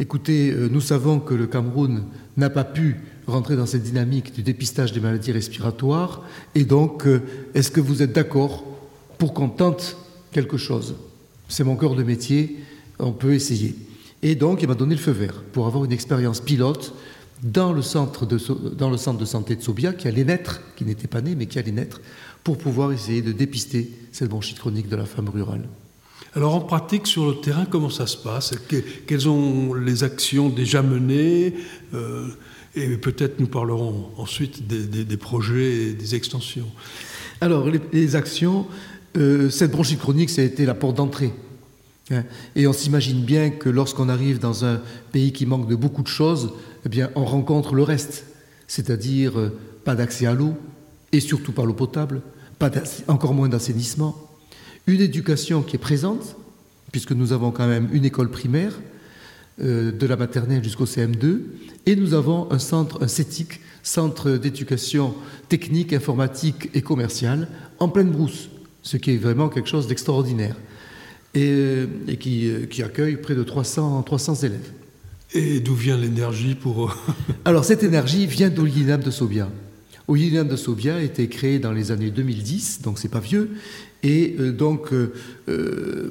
écoutez, 0.02 0.54
nous 0.70 0.82
savons 0.82 1.22
que 1.22 1.34
le 1.34 1.48
Cameroun 1.48 2.04
n'a 2.36 2.50
pas 2.50 2.66
pu 2.66 2.98
rentrer 3.28 3.56
dans 3.56 3.66
cette 3.66 3.84
dynamique 3.84 4.34
du 4.34 4.44
dépistage 4.44 4.94
des 4.94 5.00
maladies 5.00 5.32
respiratoires. 5.32 6.24
Et 6.56 6.66
donc, 6.66 7.08
euh, 7.08 7.22
est-ce 7.54 7.72
que 7.72 7.82
vous 7.82 8.02
êtes 8.02 8.14
d'accord 8.14 8.64
pour 9.18 9.34
qu'on 9.34 9.50
tente 9.50 9.98
quelque 10.32 10.58
chose? 10.58 10.96
C'est 11.48 11.64
mon 11.64 11.76
cœur 11.76 11.96
de 11.96 12.04
métier, 12.04 12.58
on 13.00 13.12
peut 13.12 13.34
essayer. 13.34 13.76
Et 14.24 14.36
donc, 14.36 14.62
il 14.62 14.70
m'a 14.70 14.76
donné 14.76 14.96
le 14.96 15.02
feu 15.02 15.12
vert 15.12 15.44
pour 15.52 15.68
avoir 15.68 15.84
une 15.84 15.92
expérience 15.92 16.40
pilote 16.40 16.96
dans 17.44 17.74
le 17.74 17.82
centre 17.82 18.26
de, 18.26 18.40
dans 18.74 18.90
le 18.90 18.96
centre 18.96 19.20
de 19.20 19.26
santé 19.26 19.58
de 19.58 19.62
Sobia, 19.62 19.92
qui 19.92 20.08
allait 20.08 20.24
naître, 20.24 20.62
qui 20.78 20.86
n'était 20.86 21.10
pas 21.10 21.22
né, 21.22 21.36
mais 21.36 21.46
qui 21.46 21.60
allait 21.60 21.74
naître, 21.74 22.02
pour 22.42 22.58
pouvoir 22.58 22.94
essayer 22.94 23.22
de 23.22 23.34
dépister 23.34 23.92
cette 24.14 24.30
bronchite 24.30 24.60
chronique 24.60 24.88
de 24.88 24.96
la 24.96 25.06
femme 25.06 25.28
rurale. 25.28 25.68
Alors 26.36 26.56
en 26.56 26.62
pratique, 26.62 27.06
sur 27.06 27.28
le 27.28 27.36
terrain, 27.36 27.66
comment 27.66 27.90
ça 27.90 28.08
se 28.08 28.16
passe? 28.16 28.54
Quelles 29.06 29.22
sont 29.22 29.74
les 29.74 30.06
actions 30.06 30.48
déjà 30.50 30.82
menées? 30.82 31.54
Euh, 31.94 32.30
et 32.76 32.98
peut-être 32.98 33.40
nous 33.40 33.48
parlerons 33.48 34.10
ensuite 34.18 34.66
des, 34.66 35.18
projets 35.18 35.90
et 35.90 35.94
des 35.94 36.16
extensions. 36.16 36.72
Alors, 37.42 37.70
les, 37.92 38.16
actions, 38.16 38.66
euh, 39.18 39.50
cette 39.50 39.72
bronchite 39.72 40.00
chronique, 40.00 40.30
ça 40.30 40.42
a 40.42 40.46
été 40.46 40.66
la 40.66 40.74
porte 40.74 40.96
d'entrée. 40.96 41.34
Hein. 42.12 42.24
et 42.56 42.68
on 42.68 42.74
s'imagine 42.74 43.24
bien 43.24 43.50
que 43.50 43.70
lorsqu'on 43.70 44.10
arrive 44.10 44.38
dans 44.38 44.66
un 44.66 44.82
pays 45.14 45.32
qui 45.32 45.46
manque 45.46 45.70
de 45.70 45.76
beaucoup 45.76 46.04
de 46.04 46.08
choses, 46.08 46.52
eh 46.86 46.90
bien, 46.90 47.10
on 47.16 47.24
rencontre 47.24 47.76
le 47.76 47.84
reste. 47.84 48.26
C'est-à-dire 48.68 49.40
euh, 49.40 49.58
pas 49.86 49.96
d'accès 49.96 50.26
à 50.26 50.34
l'eau, 50.34 50.56
et 51.12 51.20
surtout 51.20 51.52
pas 51.52 51.64
l'eau 51.64 51.74
potable, 51.74 52.22
pas 52.60 52.72
encore 53.08 53.34
moins 53.34 53.50
d'assainissement, 53.50 54.30
une 54.88 55.02
éducation 55.02 55.62
qui 55.62 55.76
est 55.78 55.80
présente, 55.80 56.36
puisque 56.92 57.12
nous 57.12 57.32
avons 57.32 57.52
quand 57.52 57.68
même 57.68 57.90
une 57.94 58.06
école 58.06 58.30
primaire, 58.30 58.74
euh, 59.62 59.92
de 59.92 60.08
la 60.08 60.16
maternelle 60.16 60.64
jusqu'au 60.64 60.86
CM2. 60.86 61.42
Et 61.86 61.96
nous 61.96 62.16
avons 62.16 62.52
un 62.52 62.58
centre, 62.58 63.04
un 63.04 63.08
CETIC, 63.08 63.60
centre 63.84 64.32
d'éducation 64.32 65.14
technique, 65.48 65.94
informatique 65.94 66.72
et 66.74 66.82
commerciale, 66.82 67.48
en 67.78 67.88
pleine 67.88 68.10
brousse, 68.10 68.50
ce 68.82 68.98
qui 68.98 69.12
est 69.12 69.18
vraiment 69.18 69.50
quelque 69.50 69.70
chose 69.70 69.86
d'extraordinaire. 69.86 70.56
Et, 71.36 71.50
euh, 71.50 71.88
qui, 72.20 72.50
euh, 72.50 72.66
qui, 72.66 72.84
accueille 72.84 73.18
près 73.18 73.36
de 73.36 73.44
300, 73.44 74.04
300 74.04 74.36
élèves. 74.44 74.72
Et 75.34 75.60
d'où 75.60 75.74
vient 75.74 75.98
l'énergie 75.98 76.54
pour... 76.54 76.96
Alors 77.46 77.66
cette 77.66 77.84
énergie 77.84 78.28
vient 78.28 78.50
d'Olinam 78.50 79.02
de 79.02 79.10
Sobia. 79.10 79.50
Olinam 80.08 80.48
de 80.48 80.56
Sobia 80.56 80.96
a 80.96 81.02
été 81.02 81.28
créé 81.30 81.60
dans 81.60 81.72
les 81.72 81.92
années 81.92 82.12
2010, 82.12 82.82
donc 82.82 83.00
c'est 83.00 83.10
pas 83.10 83.20
vieux, 83.20 83.52
et 84.04 84.36
euh, 84.40 84.52
donc 84.52 84.92
euh, 84.92 85.14
euh, 85.48 86.10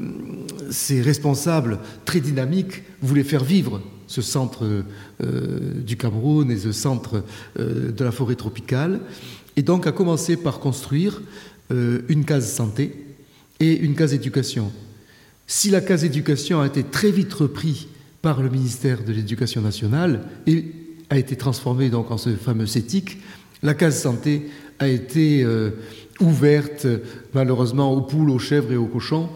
ces 0.71 1.03
responsables 1.03 1.79
très 2.05 2.21
dynamiques 2.21 2.83
voulaient 3.03 3.23
faire 3.23 3.45
vivre 3.45 3.83
ce 4.07 4.21
centre 4.21 4.85
du 5.23 5.97
Cameroun 5.97 6.51
et 6.51 6.59
ce 6.59 6.71
centre 6.73 7.25
de 7.59 8.05
la 8.05 8.11
forêt 8.11 8.35
tropicale, 8.35 9.01
et 9.57 9.63
donc 9.63 9.87
a 9.87 9.93
commencé 9.93 10.37
par 10.37 10.61
construire 10.61 11.23
une 11.71 12.27
case 12.27 12.53
santé 12.53 12.93
et 13.59 13.73
une 13.73 13.95
case 13.95 14.13
éducation. 14.13 14.71
Si 15.47 15.71
la 15.71 15.81
case 15.81 16.05
éducation 16.05 16.61
a 16.61 16.67
été 16.67 16.83
très 16.83 17.11
vite 17.11 17.33
reprise 17.33 17.87
par 18.23 18.43
le 18.43 18.49
ministère 18.49 19.05
de 19.05 19.13
l'Éducation 19.13 19.61
nationale 19.61 20.29
et 20.47 20.67
a 21.11 21.19
été 21.19 21.37
transformée 21.37 21.91
donc 21.91 22.11
en 22.11 22.19
ce 22.19 22.31
fameux 22.37 22.67
CETIC, 22.67 23.19
la 23.63 23.75
case 23.75 24.01
santé 24.01 24.49
a 24.79 24.89
été 24.89 25.47
ouverte 26.21 26.87
malheureusement 27.35 27.93
aux 27.93 28.01
poules, 28.01 28.31
aux 28.31 28.39
chèvres 28.39 28.73
et 28.73 28.77
aux 28.77 28.87
cochons 28.87 29.29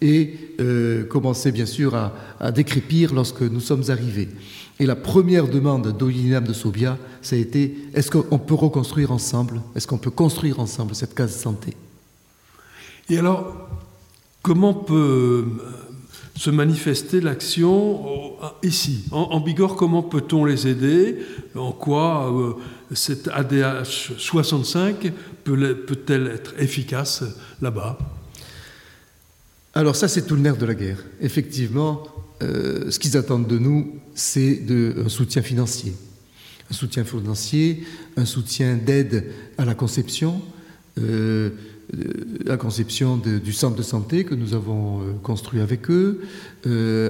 et 0.00 0.54
euh, 0.60 1.04
commençait 1.04 1.52
bien 1.52 1.66
sûr 1.66 1.94
à, 1.94 2.14
à, 2.40 2.52
décrépir 2.52 3.12
lorsque 3.12 3.42
nous 3.42 3.60
sommes 3.60 3.84
arrivés. 3.88 4.28
Et 4.78 4.86
la 4.86 4.96
première 4.96 5.46
demande 5.46 5.96
d'Olinam 5.96 6.44
de 6.44 6.54
Sobia, 6.54 6.96
ça 7.20 7.36
a 7.36 7.38
été 7.38 7.76
est-ce 7.94 8.10
qu'on 8.10 8.38
peut 8.38 8.54
reconstruire 8.54 9.12
ensemble? 9.12 9.60
Est-ce 9.76 9.86
qu'on 9.86 9.98
peut 9.98 10.10
construire 10.10 10.58
ensemble 10.58 10.94
cette 10.94 11.14
case 11.14 11.36
santé? 11.36 11.76
Et 13.10 13.18
alors, 13.18 13.68
comment 14.42 14.74
peut 14.74 15.44
se 16.36 16.50
manifester 16.50 17.20
l'action 17.20 18.36
ici? 18.62 19.04
En, 19.10 19.40
Bigorre, 19.40 19.76
comment 19.76 20.02
peut-on 20.02 20.44
les 20.44 20.66
aider? 20.66 21.18
En 21.54 21.72
quoi 21.72 22.32
euh, 22.32 22.54
cette 22.94 23.28
ADH 23.28 24.12
65 24.16 25.12
peut-elle 25.44 26.28
être 26.28 26.54
efficace 26.58 27.24
là-bas? 27.60 27.98
Alors 29.74 29.94
ça, 29.96 30.08
c'est 30.08 30.26
tout 30.26 30.34
le 30.34 30.40
nerf 30.40 30.56
de 30.56 30.66
la 30.66 30.74
guerre. 30.74 31.04
Effectivement, 31.20 32.02
euh, 32.42 32.90
ce 32.90 32.98
qu'ils 32.98 33.16
attendent 33.16 33.46
de 33.46 33.58
nous, 33.58 34.00
c'est 34.14 34.62
un 34.96 35.08
soutien 35.08 35.42
financier. 35.42 35.94
Un 36.70 36.74
soutien 36.74 37.04
financier, 37.04 37.84
un 38.16 38.24
soutien 38.24 38.76
d'aide 38.76 39.30
à 39.58 39.64
la 39.64 39.74
conception, 39.74 40.40
euh, 40.98 41.50
la 42.44 42.56
conception 42.56 43.16
du 43.16 43.52
centre 43.52 43.76
de 43.76 43.82
santé 43.82 44.24
que 44.24 44.34
nous 44.34 44.54
avons 44.54 45.00
euh, 45.00 45.12
construit 45.22 45.60
avec 45.60 45.90
eux, 45.90 46.20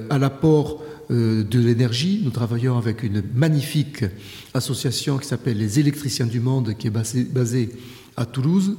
à 0.09 0.17
l'apport 0.17 0.83
de 1.09 1.59
l'énergie. 1.59 2.21
Nous 2.23 2.31
travaillons 2.31 2.77
avec 2.77 3.03
une 3.03 3.21
magnifique 3.35 4.05
association 4.53 5.17
qui 5.17 5.27
s'appelle 5.27 5.57
les 5.57 5.77
électriciens 5.77 6.25
du 6.25 6.39
monde, 6.39 6.73
qui 6.77 6.87
est 6.87 6.89
basée 6.89 7.69
à 8.15 8.25
Toulouse. 8.25 8.77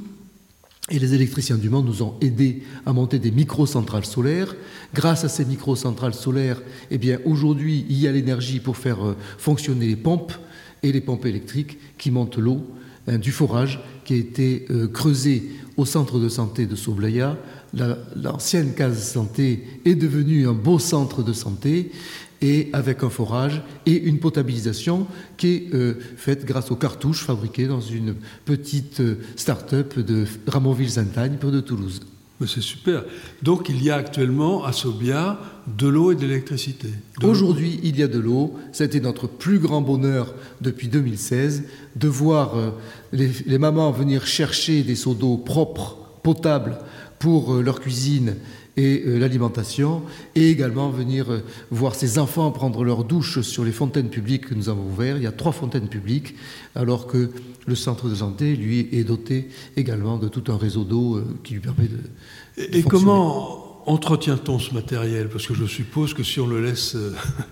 Et 0.91 0.99
les 0.99 1.15
électriciens 1.15 1.59
du 1.59 1.71
monde 1.71 1.87
nous 1.87 2.03
ont 2.03 2.15
aidés 2.21 2.63
à 2.87 2.93
monter 2.93 3.19
des 3.19 3.31
micro-centrales 3.31 4.05
solaires. 4.05 4.55
Grâce 4.93 5.25
à 5.25 5.29
ces 5.29 5.45
micro-centrales 5.45 6.15
solaires, 6.15 6.61
eh 6.91 6.99
bien, 6.99 7.19
aujourd'hui, 7.25 7.87
il 7.89 8.01
y 8.01 8.09
a 8.09 8.13
l'énergie 8.13 8.59
pour 8.59 8.77
faire 8.77 9.07
euh, 9.07 9.17
fonctionner 9.39 9.87
les 9.87 9.97
pompes 9.97 10.33
et 10.83 10.91
les 10.91 11.01
pompes 11.01 11.25
électriques 11.25 11.79
qui 11.99 12.11
montent 12.11 12.37
l'eau 12.37 12.67
du 13.09 13.33
forage 13.33 13.81
qui 14.05 14.15
a 14.15 14.17
été 14.17 14.67
euh, 14.71 14.89
creusé 14.89 15.51
au 15.77 15.85
centre 15.85 16.19
de 16.19 16.29
santé 16.29 16.67
de 16.67 16.77
Soblaya. 16.77 17.37
L'ancienne 18.17 18.75
case 18.75 19.03
santé 19.03 19.65
est 19.85 19.95
devenue 19.95 20.47
un 20.47 20.53
beau 20.53 20.79
centre 20.79 21.23
de 21.23 21.33
santé 21.33 21.91
et 22.43 22.69
avec 22.73 23.03
un 23.03 23.09
forage 23.09 23.63
et 23.87 23.95
une 23.95 24.19
potabilisation 24.19 25.07
qui 25.37 25.49
est 25.49 25.75
euh, 25.75 25.95
faite 26.17 26.45
grâce 26.45 26.71
aux 26.71 26.77
cartouches 26.77 27.25
fabriquées 27.25 27.69
dans 27.69 27.81
une 27.81 28.15
petite 28.45 29.01
euh, 29.01 29.17
start-up 29.37 29.99
de 29.99 30.27
Ramonville-Sainte-Agne, 30.49 31.37
près 31.41 31.51
de 31.51 31.61
Toulouse. 31.61 32.01
C'est 32.47 32.61
super. 32.61 33.05
Donc 33.43 33.69
il 33.69 33.83
y 33.83 33.91
a 33.91 33.97
actuellement 33.97 34.65
à 34.65 34.73
Sobia 34.73 35.39
de 35.67 35.87
l'eau 35.87 36.13
et 36.13 36.15
de 36.15 36.23
l'électricité. 36.23 36.89
Aujourd'hui, 37.23 37.81
il 37.83 37.99
y 37.99 38.03
a 38.03 38.09
de 38.09 38.19
l'eau. 38.19 38.55
Ça 38.73 38.85
a 38.85 38.87
été 38.87 39.01
notre 39.01 39.27
plus 39.27 39.59
grand 39.59 39.81
bonheur 39.81 40.35
depuis 40.61 40.89
2016 40.89 41.65
de 41.97 42.09
voir 42.09 42.57
euh, 42.57 42.71
les, 43.13 43.31
les 43.47 43.59
mamans 43.59 43.91
venir 43.91 44.27
chercher 44.27 44.83
des 44.83 44.97
seaux 44.97 45.15
d'eau 45.15 45.37
propres, 45.37 45.99
potables 46.23 46.79
pour 47.19 47.55
leur 47.55 47.81
cuisine 47.81 48.35
et 48.77 49.03
euh, 49.07 49.19
l'alimentation, 49.19 50.03
et 50.35 50.49
également 50.49 50.91
venir 50.91 51.31
euh, 51.31 51.41
voir 51.71 51.95
ces 51.95 52.19
enfants 52.19 52.51
prendre 52.51 52.85
leur 52.85 53.05
douche 53.05 53.41
sur 53.43 53.65
les 53.65 53.73
fontaines 53.73 54.09
publiques 54.09 54.49
que 54.49 54.55
nous 54.55 54.69
avons 54.69 54.85
ouvertes. 54.85 55.19
Il 55.19 55.25
y 55.25 55.27
a 55.27 55.33
trois 55.33 55.53
fontaines 55.53 55.89
publiques, 55.89 56.35
alors 56.75 57.07
que 57.07 57.31
le 57.67 57.75
centre 57.75 58.09
de 58.09 58.15
santé, 58.15 58.57
lui, 58.57 58.89
est 58.93 59.05
doté 59.05 59.49
également 59.77 60.17
de 60.17 60.29
tout 60.29 60.51
un 60.51 60.57
réseau 60.57 60.85
d'eau 60.85 61.17
euh, 61.17 61.25
qui 61.45 61.55
lui 61.55 61.61
permet 61.61 61.89
de... 61.89 61.99
et 62.79 62.83
comment 62.83 63.83
entretient-on 63.87 64.59
ce 64.59 64.73
matériel? 64.73 65.29
Parce 65.29 65.47
que 65.47 65.55
je 65.55 65.67
suppose 65.67 66.15
que 66.15 66.23
si 66.23 66.41
on 66.41 66.47
le 66.47 66.65
laisse 66.65 66.97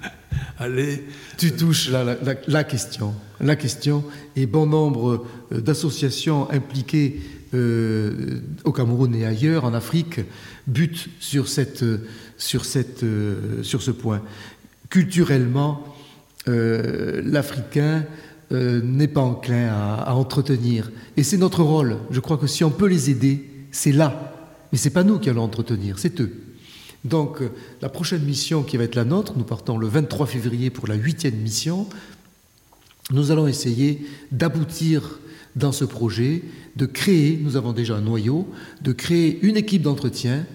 aller... 0.58 1.04
Tu 1.36 1.52
touches 1.52 1.90
la, 1.90 2.04
la, 2.46 2.64
question. 2.64 3.14
La 3.40 3.56
question, 3.56 4.04
et 4.36 4.46
bon 4.46 4.66
nombre 4.66 5.26
d'associations 5.50 6.50
impliquées 6.50 7.20
au 7.52 8.72
Cameroun 8.72 9.14
et 9.14 9.26
ailleurs, 9.26 9.64
en 9.64 9.74
Afrique, 9.74 10.20
but 10.66 11.08
sur, 11.18 11.48
cette, 11.48 11.84
sur, 12.38 12.64
cette, 12.64 13.04
sur 13.62 13.82
ce 13.82 13.90
point. 13.90 14.22
Culturellement, 14.88 15.84
euh, 16.48 17.20
l'Africain 17.24 18.04
euh, 18.52 18.80
n'est 18.82 19.08
pas 19.08 19.20
enclin 19.20 19.68
à, 19.68 20.14
entretenir. 20.14 20.90
Et 21.16 21.22
c'est 21.22 21.36
notre 21.36 21.62
rôle. 21.62 21.98
Je 22.10 22.20
crois 22.20 22.38
que 22.38 22.46
si 22.46 22.64
on 22.64 22.70
peut 22.70 22.88
les 22.88 23.10
aider, 23.10 23.48
c'est 23.70 23.92
là. 23.92 24.34
Mais 24.72 24.78
ce 24.78 24.88
n'est 24.88 24.94
pas 24.94 25.04
nous 25.04 25.18
qui 25.18 25.28
allons 25.28 25.42
entretenir, 25.42 25.98
c'est 25.98 26.20
eux. 26.20 26.32
Donc 27.04 27.40
la 27.80 27.88
prochaine 27.88 28.22
mission 28.22 28.62
qui 28.62 28.76
va 28.76 28.84
être 28.84 28.94
la 28.94 29.04
nôtre, 29.04 29.34
nous 29.36 29.44
partons 29.44 29.78
le 29.78 29.86
23 29.86 30.26
février 30.26 30.70
pour 30.70 30.86
la 30.86 30.94
huitième 30.94 31.36
mission, 31.36 31.86
nous 33.10 33.30
allons 33.30 33.46
essayer 33.46 34.06
d'aboutir 34.32 35.18
dans 35.56 35.72
ce 35.72 35.84
projet, 35.84 36.42
de 36.76 36.86
créer, 36.86 37.38
nous 37.42 37.56
avons 37.56 37.72
déjà 37.72 37.96
un 37.96 38.00
noyau, 38.00 38.48
de 38.82 38.92
créer 38.92 39.38
une 39.42 39.56
équipe 39.56 39.82
d'entretien 39.82 40.46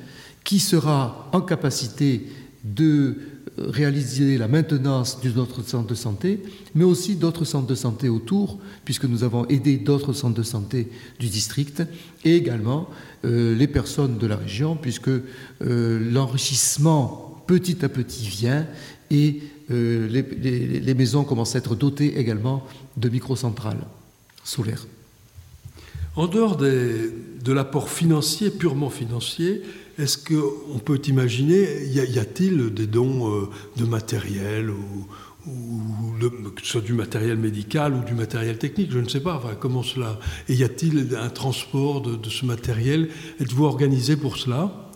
qui 0.43 0.59
sera 0.59 1.29
en 1.33 1.41
capacité 1.41 2.27
de 2.63 3.17
réaliser 3.57 4.37
la 4.37 4.47
maintenance 4.47 5.21
de 5.21 5.31
notre 5.31 5.63
centre 5.63 5.87
de 5.87 5.95
santé, 5.95 6.41
mais 6.73 6.83
aussi 6.83 7.15
d'autres 7.15 7.45
centres 7.45 7.67
de 7.67 7.75
santé 7.75 8.09
autour, 8.09 8.59
puisque 8.83 9.05
nous 9.05 9.23
avons 9.23 9.45
aidé 9.47 9.77
d'autres 9.77 10.13
centres 10.13 10.35
de 10.35 10.43
santé 10.43 10.89
du 11.19 11.27
district, 11.27 11.83
et 12.23 12.35
également 12.35 12.89
euh, 13.23 13.55
les 13.55 13.67
personnes 13.67 14.17
de 14.17 14.27
la 14.27 14.35
région, 14.35 14.75
puisque 14.75 15.09
euh, 15.09 16.11
l'enrichissement 16.11 17.43
petit 17.47 17.85
à 17.85 17.89
petit 17.89 18.27
vient 18.27 18.65
et 19.11 19.41
euh, 19.71 20.07
les, 20.07 20.79
les, 20.79 20.93
maisons 20.93 21.23
commencent 21.23 21.55
à 21.55 21.59
être 21.59 21.75
dotées 21.75 22.19
également 22.19 22.63
de 22.97 23.09
microcentrales 23.09 23.85
solaires. 24.45 24.87
En 26.15 26.27
dehors 26.27 26.55
de 26.55 27.11
l'apport 27.51 27.89
financier, 27.89 28.49
purement 28.49 28.89
financier, 28.89 29.61
est-ce 29.97 30.17
qu'on 30.17 30.79
peut 30.79 31.01
imaginer, 31.07 31.85
y 31.85 32.19
a-t-il 32.19 32.73
des 32.73 32.87
dons 32.87 33.31
euh, 33.31 33.49
de 33.77 33.85
matériel 33.85 34.69
ou, 34.69 35.07
que 36.55 36.61
ce 36.61 36.67
soit 36.67 36.81
du 36.81 36.93
matériel 36.93 37.37
médical 37.37 37.93
ou 37.93 38.03
du 38.03 38.15
matériel 38.15 38.57
technique, 38.57 38.91
je 38.91 38.97
ne 38.97 39.07
sais 39.07 39.19
pas. 39.19 39.39
Comment 39.59 39.83
cela 39.83 40.19
y 40.49 40.63
a-t-il 40.63 41.15
un 41.15 41.29
transport 41.29 42.01
de, 42.01 42.29
ce 42.29 42.45
matériel? 42.45 43.09
Êtes-vous 43.39 43.65
organisé 43.65 44.15
pour 44.15 44.37
cela? 44.37 44.91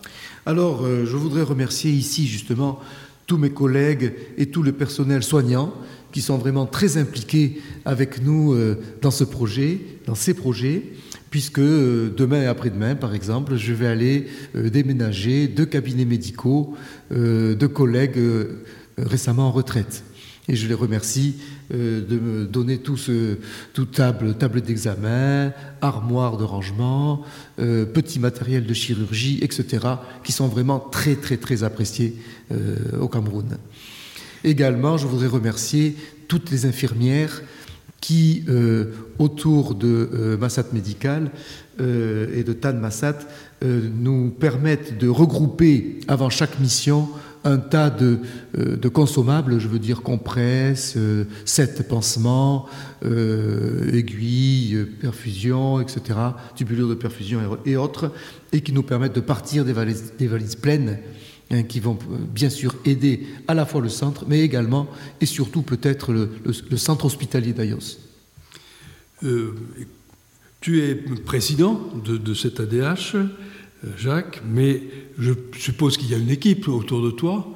Alors, 0.46 0.84
euh, 0.84 1.06
je 1.06 1.16
voudrais 1.16 1.42
remercier 1.42 1.92
ici 1.92 2.26
justement 2.26 2.80
tous 3.26 3.36
mes 3.36 3.50
collègues 3.50 4.14
et 4.38 4.50
tout 4.50 4.64
le 4.64 4.72
personnel 4.72 5.22
soignant 5.22 5.72
qui 6.12 6.20
sont 6.20 6.38
vraiment 6.38 6.66
très 6.66 6.96
impliqués 6.96 7.60
avec 7.84 8.22
nous 8.22 8.52
euh, 8.52 8.78
dans 9.02 9.10
ce 9.10 9.24
projet, 9.24 9.80
dans 10.06 10.14
ces 10.14 10.34
projets 10.34 10.82
puisque 11.30 11.60
euh, 11.60 12.12
demain 12.16 12.42
et 12.42 12.46
après-demain, 12.46 12.96
par 12.96 13.14
exemple, 13.14 13.54
je 13.54 13.72
vais 13.72 13.86
aller 13.86 14.26
euh, 14.56 14.68
déménager 14.68 15.46
deux 15.46 15.66
cabinets 15.66 16.04
médicaux 16.04 16.74
de 17.10 17.66
collègues 17.66 18.18
récemment 18.96 19.48
en 19.48 19.52
retraite. 19.52 20.04
Et 20.48 20.56
je 20.56 20.66
les 20.66 20.74
remercie 20.74 21.36
de 21.70 22.18
me 22.18 22.46
donner 22.46 22.78
tout 22.78 22.96
ce, 22.96 23.36
toute 23.72 23.92
table, 23.92 24.34
table 24.34 24.60
d'examen, 24.60 25.52
armoire 25.80 26.36
de 26.36 26.44
rangement, 26.44 27.24
petit 27.56 28.18
matériel 28.20 28.64
de 28.66 28.74
chirurgie, 28.74 29.38
etc., 29.42 29.86
qui 30.24 30.32
sont 30.32 30.48
vraiment 30.48 30.78
très, 30.78 31.16
très, 31.16 31.36
très 31.36 31.62
appréciés 31.62 32.16
au 33.00 33.08
Cameroun. 33.08 33.58
Également, 34.44 34.96
je 34.96 35.06
voudrais 35.06 35.26
remercier 35.26 35.96
toutes 36.28 36.50
les 36.50 36.64
infirmières 36.64 37.42
qui, 38.00 38.44
euh, 38.48 38.86
autour 39.18 39.74
de 39.74 40.08
euh, 40.12 40.38
Massat 40.38 40.64
Médical 40.72 41.30
euh, 41.80 42.34
et 42.34 42.44
de 42.44 42.52
Tan 42.52 42.74
Massat, 42.74 43.18
nous 43.62 44.30
permettent 44.30 44.96
de 44.96 45.06
regrouper 45.06 46.00
avant 46.08 46.30
chaque 46.30 46.58
mission 46.60 47.10
un 47.44 47.58
tas 47.58 47.90
de, 47.90 48.18
consommables, 48.88 49.58
je 49.58 49.68
veux 49.68 49.78
dire 49.78 50.00
compresses, 50.00 50.96
sept 51.44 51.86
pansements, 51.86 52.64
aiguilles, 53.02 54.86
perfusion, 55.02 55.78
etc., 55.78 56.18
tubulures 56.56 56.88
de 56.88 56.94
perfusion 56.94 57.40
et, 57.66 57.76
autres, 57.76 58.12
et 58.50 58.62
qui 58.62 58.72
nous 58.72 58.82
permettent 58.82 59.14
de 59.14 59.20
partir 59.20 59.66
des 59.66 59.74
valises 59.74 60.56
pleines 60.56 60.96
Hein, 61.52 61.64
qui 61.64 61.80
vont 61.80 61.98
euh, 62.12 62.16
bien 62.32 62.48
sûr 62.48 62.76
aider 62.84 63.26
à 63.48 63.54
la 63.54 63.66
fois 63.66 63.80
le 63.80 63.88
centre, 63.88 64.24
mais 64.28 64.38
également 64.38 64.86
et 65.20 65.26
surtout 65.26 65.62
peut-être 65.62 66.12
le, 66.12 66.30
centre 66.76 67.06
hospitalier 67.06 67.52
d'Ayos. 67.52 67.98
Euh, 69.24 69.54
tu 70.60 70.80
es 70.80 70.94
président 70.94 71.90
de, 72.04 72.34
cet 72.34 72.60
ADH, 72.60 73.16
euh, 73.16 73.26
Jacques, 73.98 74.42
mais 74.48 74.80
je 75.18 75.32
suppose 75.58 75.96
qu'il 75.96 76.08
y 76.08 76.14
a 76.14 76.18
une 76.18 76.30
équipe 76.30 76.68
autour 76.68 77.02
de 77.02 77.10
toi. 77.10 77.52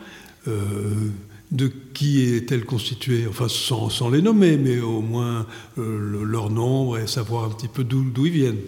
de 1.53 1.71
qui 1.93 2.23
est-elle 2.23 2.65
constituée? 2.65 3.27
Enfin, 3.29 3.47
sans, 3.49 4.11
les 4.11 4.23
nommer, 4.23 4.57
mais 4.57 4.81
au 4.81 5.03
moins 5.03 5.47
leur 5.77 6.51
nombre 6.51 6.99
et 6.99 7.07
savoir 7.07 7.45
un 7.45 7.51
petit 7.51 7.69
peu 7.69 7.85
d'où 7.85 8.27
ils 8.27 8.33
viennent. 8.33 8.61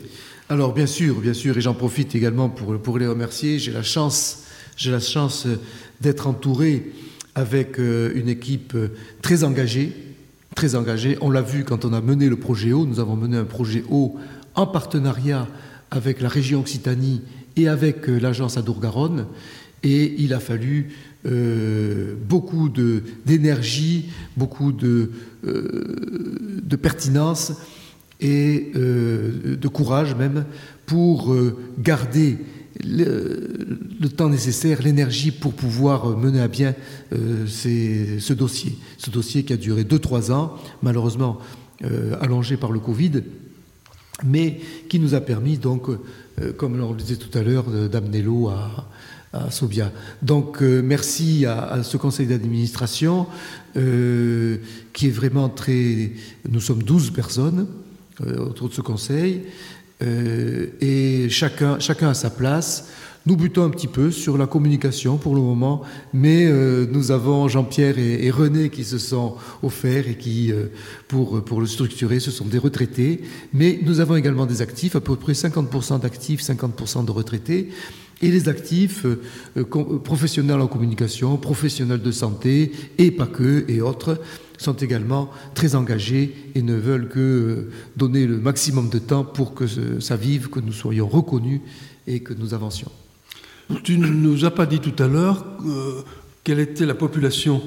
Alors, 0.49 0.73
bien 0.73 0.87
sûr, 0.87 1.17
bien 1.17 1.35
sûr, 1.35 1.59
et 1.59 1.61
j'en 1.61 1.75
profite 1.75 2.15
également 2.15 2.49
pour, 2.49 2.79
pour 2.81 2.99
les 2.99 3.09
remercier. 3.09 3.59
J'ai 3.59 3.73
la 3.73 3.83
chance 3.83 4.46
j'ai 4.77 4.91
la 4.91 5.01
chance 5.01 5.47
d'être 6.01 6.27
entouré 6.27 6.93
avec 7.35 7.79
euh, 7.79 8.13
une 8.15 8.29
équipe 8.29 8.73
euh, 8.75 8.89
très 9.23 9.45
engagée, 9.45 9.93
très 10.55 10.75
engagée. 10.75 11.19
On 11.21 11.31
l'a 11.31 11.43
vu 11.43 11.65
quand 11.65 11.85
on 11.85 11.93
a 11.93 12.01
mené 12.01 12.29
le 12.29 12.37
projet 12.37 12.73
eau. 12.73 12.87
Nous 12.87 13.01
avons 13.01 13.17
mené 13.17 13.37
un 13.37 13.45
projet 13.45 13.85
eau 13.91 14.17
en 14.55 14.67
partenariat 14.67 15.47
avec 15.91 16.21
la 16.21 16.29
région 16.29 16.61
Occitanie 16.61 17.23
et 17.57 17.69
avec 17.69 18.09
euh, 18.09 18.19
l'agence 18.19 18.57
Adour-Garonne. 18.57 19.27
Et 19.83 20.15
il 20.19 20.35
a 20.35 20.41
fallu 20.41 20.89
beaucoup 22.29 22.69
d'énergie, 22.69 24.07
beaucoup 24.37 24.73
de, 24.73 25.11
de, 25.43 26.77
pertinence 26.77 27.53
et 28.21 28.71
de 28.75 29.69
courage 29.69 30.15
même 30.15 30.45
pour 30.87 31.37
garder 31.79 32.39
le, 32.85 34.09
temps 34.17 34.29
nécessaire, 34.29 34.83
l'énergie 34.83 35.31
pour 35.31 35.53
pouvoir 35.53 36.17
mener 36.17 36.41
à 36.41 36.49
bien 36.49 36.75
euh, 37.13 37.47
ce 37.47 38.33
dossier. 38.33 38.77
Ce 38.99 39.11
dossier 39.11 39.45
qui 39.45 39.53
a 39.53 39.57
duré 39.57 39.85
2-3 39.85 40.33
ans, 40.33 40.55
malheureusement 40.83 41.39
euh, 41.85 42.17
allongé 42.21 42.57
par 42.57 42.73
le 42.73 42.81
Covid, 42.81 43.23
mais 44.25 44.61
qui 44.89 44.99
nous 44.99 45.15
a 45.15 45.21
permis, 45.21 45.59
donc, 45.59 45.89
euh, 45.89 46.53
comme 46.57 46.81
on 46.81 46.93
le 46.93 46.97
disait 46.97 47.17
tout 47.17 47.37
à 47.37 47.43
l'heure, 47.43 47.65
d'amener 47.65 48.23
l'eau 48.23 48.49
à, 48.49 48.89
Sobia. 49.51 49.93
Donc, 50.23 50.63
merci 50.63 51.45
à, 51.45 51.65
à, 51.65 51.83
ce 51.83 51.99
conseil 51.99 52.27
d'administration 52.27 53.27
qui 53.75 55.07
est 55.09 55.11
vraiment 55.11 55.51
très. 55.51 56.13
Nous 56.49 56.61
sommes 56.61 56.83
12 56.83 57.11
personnes 57.11 57.67
autour 58.25 58.71
de 58.71 58.75
ce 58.75 58.81
conseil. 58.81 59.43
Euh, 60.03 60.67
et 60.81 61.29
chacun, 61.31 61.79
chacun 61.79 62.11
à 62.11 62.15
sa 62.15 62.31
place. 62.31 62.89
Nous 63.25 63.37
butons 63.37 63.65
un 63.65 63.71
petit 63.71 63.89
peu 63.89 64.13
sur 64.13 64.39
la 64.39 64.47
communication 64.47 65.17
pour 65.17 65.35
le 65.35 65.41
moment, 65.41 65.83
mais 66.15 66.47
euh, 66.47 66.87
nous 66.89 67.11
avons 67.11 67.49
Jean-Pierre 67.49 67.99
et, 67.99 68.31
René 68.31 68.71
qui 68.71 68.85
se 68.85 68.99
sont 68.99 69.35
offerts 69.65 70.09
et 70.09 70.17
qui, 70.17 70.53
euh, 70.53 70.67
pour, 71.09 71.43
pour 71.43 71.61
le 71.61 71.67
structurer, 71.67 72.21
ce 72.21 72.31
sont 72.31 72.45
des 72.45 72.59
retraités. 72.59 73.23
Mais 73.53 73.81
nous 73.83 73.99
avons 73.99 74.15
également 74.15 74.47
des 74.47 74.63
actifs, 74.63 74.95
à 74.95 75.01
peu 75.01 75.17
près 75.17 75.33
50% 75.33 76.01
d'actifs, 76.01 76.41
50% 76.41 77.05
de 77.05 77.11
retraités. 77.11 77.71
Et 78.23 78.31
les 78.31 78.49
actifs 78.49 79.05
professionnels 80.05 80.61
en 80.61 80.69
communication, 80.69 81.37
professionnels 81.37 82.01
de 82.01 82.13
santé, 82.13 82.73
et 82.97 83.11
pas 83.11 83.27
que, 83.27 83.67
et 83.69 83.83
autres, 83.83 84.19
sont 84.59 84.75
également 84.75 85.31
très 85.55 85.75
engagés 85.75 86.35
et 86.55 86.63
ne 86.63 86.75
veulent 86.75 87.09
que 87.09 87.19
euh, 87.19 87.71
donner 87.97 88.27
le 88.27 88.39
maximum 88.39 88.89
de 88.89 88.99
temps 88.99 89.25
pour 89.25 89.55
que 89.55 89.67
ça 90.01 90.17
vive, 90.17 90.49
que 90.49 90.61
nous 90.61 90.73
soyons 90.73 91.09
reconnus 91.09 91.61
et 92.07 92.21
que 92.21 92.35
nous 92.35 92.55
avancions. 92.55 92.91
Tu 93.83 93.99
ne 93.99 94.07
nous 94.07 94.45
as 94.45 94.53
pas 94.53 94.67
dit 94.67 94.79
tout 94.79 95.03
à 95.03 95.09
l'heure 95.09 95.45
euh, 95.67 96.03
quelle 96.45 96.61
était 96.61 96.87
la 96.87 96.95
population 96.95 97.61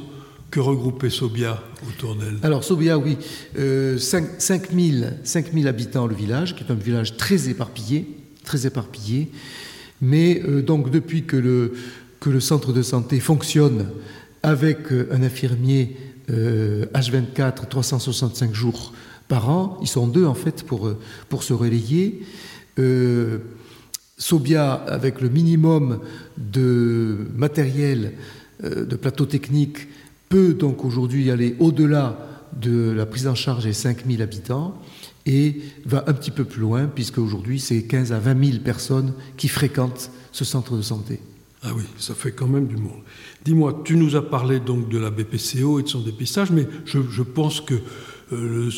que 0.50 0.60
regroupait 0.60 1.10
Sobia 1.10 1.62
autour 1.88 2.16
d'elle 2.16 2.38
Alors 2.42 2.64
Sobia, 2.64 2.98
oui, 2.98 3.18
euh, 3.58 3.98
5, 3.98 4.40
5000, 4.40 5.68
habitants 5.68 6.08
le 6.08 6.16
village, 6.16 6.56
qui 6.56 6.64
est 6.64 6.72
un 6.72 6.76
village 6.76 7.18
très 7.18 7.50
éparpillé, 7.50 8.08
très 8.46 8.66
éparpillé. 8.66 9.30
Mais 10.02 10.42
euh, 10.48 10.62
donc 10.62 10.90
depuis 10.90 11.24
que 11.26 11.36
le, 11.36 11.74
que 12.22 12.30
le 12.30 12.40
centre 12.40 12.72
de 12.72 12.82
santé 12.82 13.20
fonctionne 13.20 13.88
avec 14.42 14.94
un 15.12 15.22
infirmier 15.22 15.98
H24, 16.30 17.64
euh, 17.64 17.70
365 17.70 18.54
jours 18.54 18.94
par 19.28 19.50
an. 19.50 19.78
Ils 19.82 19.88
sont 19.88 20.08
deux 20.08 20.26
en 20.26 20.34
fait 20.34 20.64
pour, 20.64 20.88
euh, 20.88 20.98
se 21.42 21.54
relayer. 21.54 22.26
Euh, 22.78 23.40
Sobia, 24.18 24.74
avec 24.74 25.22
le 25.22 25.30
minimum 25.30 26.00
de 26.38 27.30
matériel, 27.38 28.16
de 28.62 28.96
plateau 28.98 29.26
technique, 29.26 29.88
peut 30.28 30.54
donc 30.54 30.84
aujourd'hui 30.84 31.32
aller 31.32 31.56
au-delà 31.60 32.18
de 32.60 32.92
la 32.92 33.06
prise 33.06 33.28
en 33.28 33.36
charge 33.36 33.64
des 33.64 33.72
5000 33.72 34.22
habitants 34.22 34.76
et 35.26 35.62
va 35.86 36.04
un 36.08 36.14
petit 36.14 36.32
peu 36.32 36.44
plus 36.44 36.60
loin, 36.60 36.88
puisque 36.88 37.20
aujourd'hui 37.20 37.62
c'est 37.62 37.84
15 37.84 38.12
à 38.12 38.20
20 38.20 38.46
000 38.46 38.58
personnes 38.60 39.14
qui 39.38 39.48
fréquentent 39.48 40.12
ce 40.34 40.44
centre 40.44 40.76
de 40.76 40.82
santé. 40.82 41.22
Ah 41.62 41.72
oui, 41.76 41.84
ça 41.98 42.16
fait 42.16 42.32
quand 42.32 42.48
même 42.48 42.68
du 42.68 42.78
monde. 42.78 43.02
Dis-moi, 43.44 43.82
tu 43.84 43.98
nous 43.98 44.16
as 44.16 44.22
parlé 44.22 44.62
donc 44.62 44.88
de 44.88 44.98
la 44.98 45.10
BPCO 45.10 45.80
et 45.80 45.84
de 45.84 45.90
son 45.90 46.00
dépistage, 46.00 46.52
mais 46.52 46.66
je, 46.86 47.22
pense 47.22 47.60
que 47.60 47.76
euh, 48.32 48.70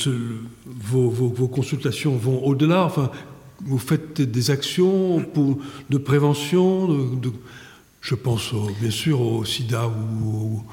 vos, 0.65 1.47
consultations 1.47 2.15
vont 2.15 2.43
au-delà. 2.43 2.83
Enfin, 2.83 3.11
vous 3.63 3.77
faites 3.77 4.21
des 4.21 4.49
actions 4.49 5.23
de 5.89 5.97
prévention. 5.99 6.89
je 8.01 8.15
pense 8.15 8.53
bien 8.79 8.89
sûr 8.89 9.21
au 9.21 9.45
sida 9.45 9.87
ou, 9.87 10.63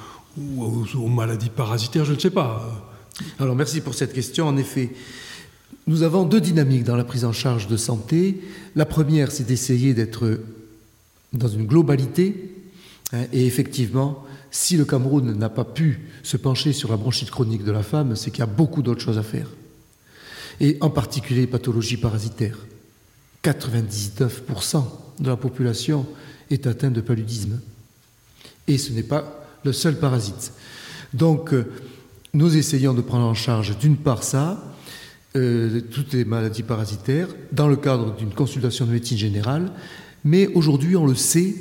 aux, 0.59 1.09
maladies 1.09 1.51
parasitaires, 1.51 2.07
je 2.07 2.15
ne 2.15 2.19
sais 2.19 2.31
pas. 2.31 2.63
Alors 3.39 3.55
merci 3.55 3.83
pour 3.83 3.95
cette 3.95 4.15
question. 4.15 4.49
En 4.49 4.57
effet, 4.57 4.93
nous 5.87 6.03
avons 6.03 6.25
deux 6.25 6.41
dynamiques 6.41 6.85
dans 6.85 6.97
la 6.97 7.05
prise 7.05 7.27
en 7.27 7.33
charge 7.33 7.67
de 7.67 7.77
santé. 7.77 8.41
La 8.77 8.87
première, 8.87 9.31
c'est 9.31 9.47
d'essayer 9.47 9.93
d'être 9.93 10.41
dans 11.33 11.49
une 11.49 11.67
globalité 11.67 12.59
Hein, 13.13 13.25
et 13.33 13.47
effectivement, 13.47 14.25
si 14.51 14.77
le 14.77 14.85
Cameroun 14.85 15.33
n'a 15.33 15.49
pas 15.49 15.65
pu 15.65 16.01
se 16.23 16.37
pencher 16.37 16.73
sur 16.73 16.91
la 16.91 16.97
bronchite 16.97 17.31
chronique 17.31 17.65
de 17.65 17.73
la 17.73 17.83
femme, 17.83 18.17
c'est 18.17 18.31
qu'il 18.31 18.41
y 18.41 18.43
a 18.43 18.47
beaucoup 18.47 18.83
d'autres 18.83 19.01
choses 19.01 19.19
à 19.19 19.23
faire. 19.23 19.49
Et 20.61 20.77
en 20.81 20.91
particulier 20.91 21.47
pathologies 21.47 21.97
parasitaires. 21.97 22.59
99% 23.45 24.85
de 25.21 25.29
la 25.29 25.37
population 25.37 26.07
est 26.51 26.67
atteinte 26.67 26.93
de 26.93 27.01
paludisme. 27.01 27.61
Et 28.67 28.79
ce 28.79 28.93
n'est 28.93 29.03
pas 29.03 29.47
le 29.65 29.73
seul 29.73 29.99
parasite. 29.99 30.53
Donc, 31.15 31.55
euh, 31.55 31.71
nous 32.35 32.57
essayons 32.57 32.93
de 32.93 33.01
prendre 33.01 33.25
en 33.25 33.35
charge 33.35 33.79
d'une 33.79 33.97
part 33.97 34.23
ça, 34.23 34.63
euh, 35.37 35.81
toutes 35.81 36.13
les 36.13 36.25
maladies 36.25 36.63
parasitaires, 36.63 37.29
dans 37.53 37.69
le 37.69 37.77
cadre 37.77 38.15
d'une 38.17 38.35
consultation 38.35 38.85
de 38.85 38.91
médecine 38.91 39.17
générale, 39.17 39.73
mais 40.29 40.47
aujourd'hui, 40.49 40.95
on 40.95 41.07
le 41.07 41.15
sait, 41.15 41.57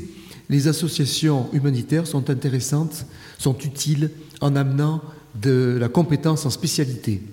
les 0.50 0.68
associations 0.68 1.48
humanitaires 1.54 2.06
sont 2.06 2.30
intéressantes, 2.30 3.06
sont 3.38 3.58
utiles 3.60 4.12
en 4.42 4.58
amenant 4.58 5.02
de 5.36 5.78
la 5.80 5.88
compétence 5.88 6.46
en 6.46 6.50
spécialité. 6.50 7.24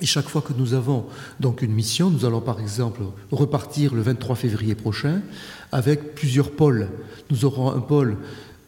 Et 0.00 0.06
chaque 0.06 0.30
fois 0.30 0.40
que 0.40 0.54
nous 0.54 0.72
avons 0.72 1.04
donc 1.40 1.60
une 1.60 1.74
mission, 1.74 2.08
nous 2.08 2.24
allons 2.24 2.40
par 2.40 2.58
exemple 2.58 3.02
repartir 3.30 3.94
le 3.94 4.00
23 4.00 4.34
février 4.34 4.74
prochain 4.74 5.20
avec 5.72 6.14
plusieurs 6.14 6.52
pôles. 6.52 6.88
Nous 7.30 7.44
aurons 7.44 7.70
un 7.70 7.80
pôle 7.80 8.16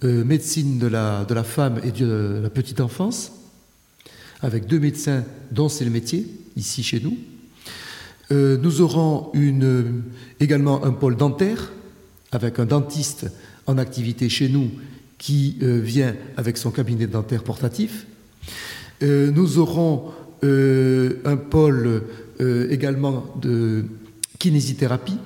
euh, 0.04 0.24
médecine 0.24 0.78
de 0.78 0.88
la, 0.88 1.24
de 1.24 1.32
la 1.32 1.44
femme 1.44 1.80
et 1.82 1.90
de 1.90 2.40
la 2.42 2.50
petite 2.50 2.82
enfance, 2.82 3.32
avec 4.42 4.66
deux 4.66 4.78
médecins 4.78 5.24
dont 5.50 5.70
c'est 5.70 5.86
le 5.86 5.90
métier, 5.90 6.26
ici 6.54 6.82
chez 6.82 7.00
nous. 7.00 7.16
Euh, 8.30 8.56
nous 8.56 8.80
aurons 8.80 9.32
également 10.40 10.84
un 10.84 10.92
pôle 10.92 11.16
dentaire 11.16 11.72
avec 12.30 12.58
un 12.58 12.66
dentiste 12.66 13.26
en 13.66 13.78
activité 13.78 14.28
chez 14.28 14.48
nous 14.48 14.70
qui 15.18 15.58
euh, 15.62 15.80
vient 15.80 16.14
avec 16.36 16.56
son 16.56 16.70
cabinet 16.70 17.06
dentaire 17.06 17.42
portatif. 17.42 18.06
Euh, 19.02 19.30
nous 19.30 19.58
aurons 19.58 20.12
un 20.44 21.36
pôle 21.36 22.02
également 22.40 23.32
de 23.40 23.84
kinésithérapie 24.40 25.18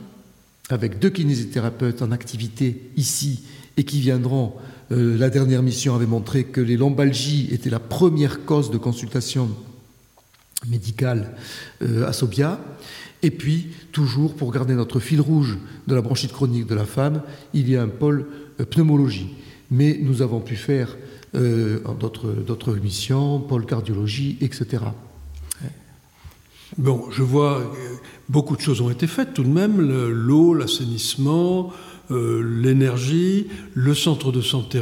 avec 0.68 0.98
deux 0.98 1.08
kinésithérapeutes 1.08 2.02
en 2.02 2.12
activité 2.12 2.90
ici 2.98 3.44
et 3.78 3.84
qui 3.84 3.98
viendront. 4.00 4.52
la 4.90 5.30
dernière 5.30 5.62
mission 5.62 5.94
avait 5.94 6.04
montré 6.04 6.44
que 6.44 6.60
les 6.60 6.76
lombalgies 6.76 7.48
étaient 7.50 7.70
la 7.70 7.78
première 7.78 8.44
cause 8.44 8.70
de 8.70 8.76
consultation 8.76 9.48
médicale 10.68 11.36
à 11.80 12.12
Sobia. 12.12 12.58
Et 13.22 13.30
puis, 13.30 13.68
toujours 13.92 14.34
pour 14.34 14.52
garder 14.52 14.74
notre 14.74 15.00
fil 15.00 15.20
rouge 15.20 15.58
de 15.86 15.94
la 15.94 16.02
bronchite 16.02 16.32
chronique 16.32 16.66
de 16.66 16.74
la 16.74 16.84
femme, 16.84 17.22
il 17.54 17.68
y 17.68 17.76
a 17.76 17.82
un 17.82 17.88
pôle 17.88 18.26
euh, 18.60 18.64
pneumologie. 18.64 19.34
mais 19.70 19.98
nous 20.00 20.22
avons 20.22 20.40
pu 20.40 20.54
faire 20.54 20.96
euh, 21.34 21.80
d'autres 21.98 22.76
missions, 22.76 23.40
pôle 23.40 23.66
cardiologie, 23.66 24.38
etc. 24.40 24.84
Bon, 26.78 27.10
je 27.10 27.22
vois, 27.22 27.72
beaucoup 28.28 28.56
de 28.56 28.60
choses 28.60 28.80
ont 28.80 28.90
été 28.90 29.06
faites 29.06 29.34
tout 29.34 29.44
de 29.44 29.48
même, 29.48 29.80
l'eau, 29.80 30.52
l'assainissement, 30.52 31.72
euh, 32.10 32.42
l'énergie, 32.62 33.46
le 33.74 33.94
centre 33.94 34.30
de 34.30 34.40
santé 34.40 34.80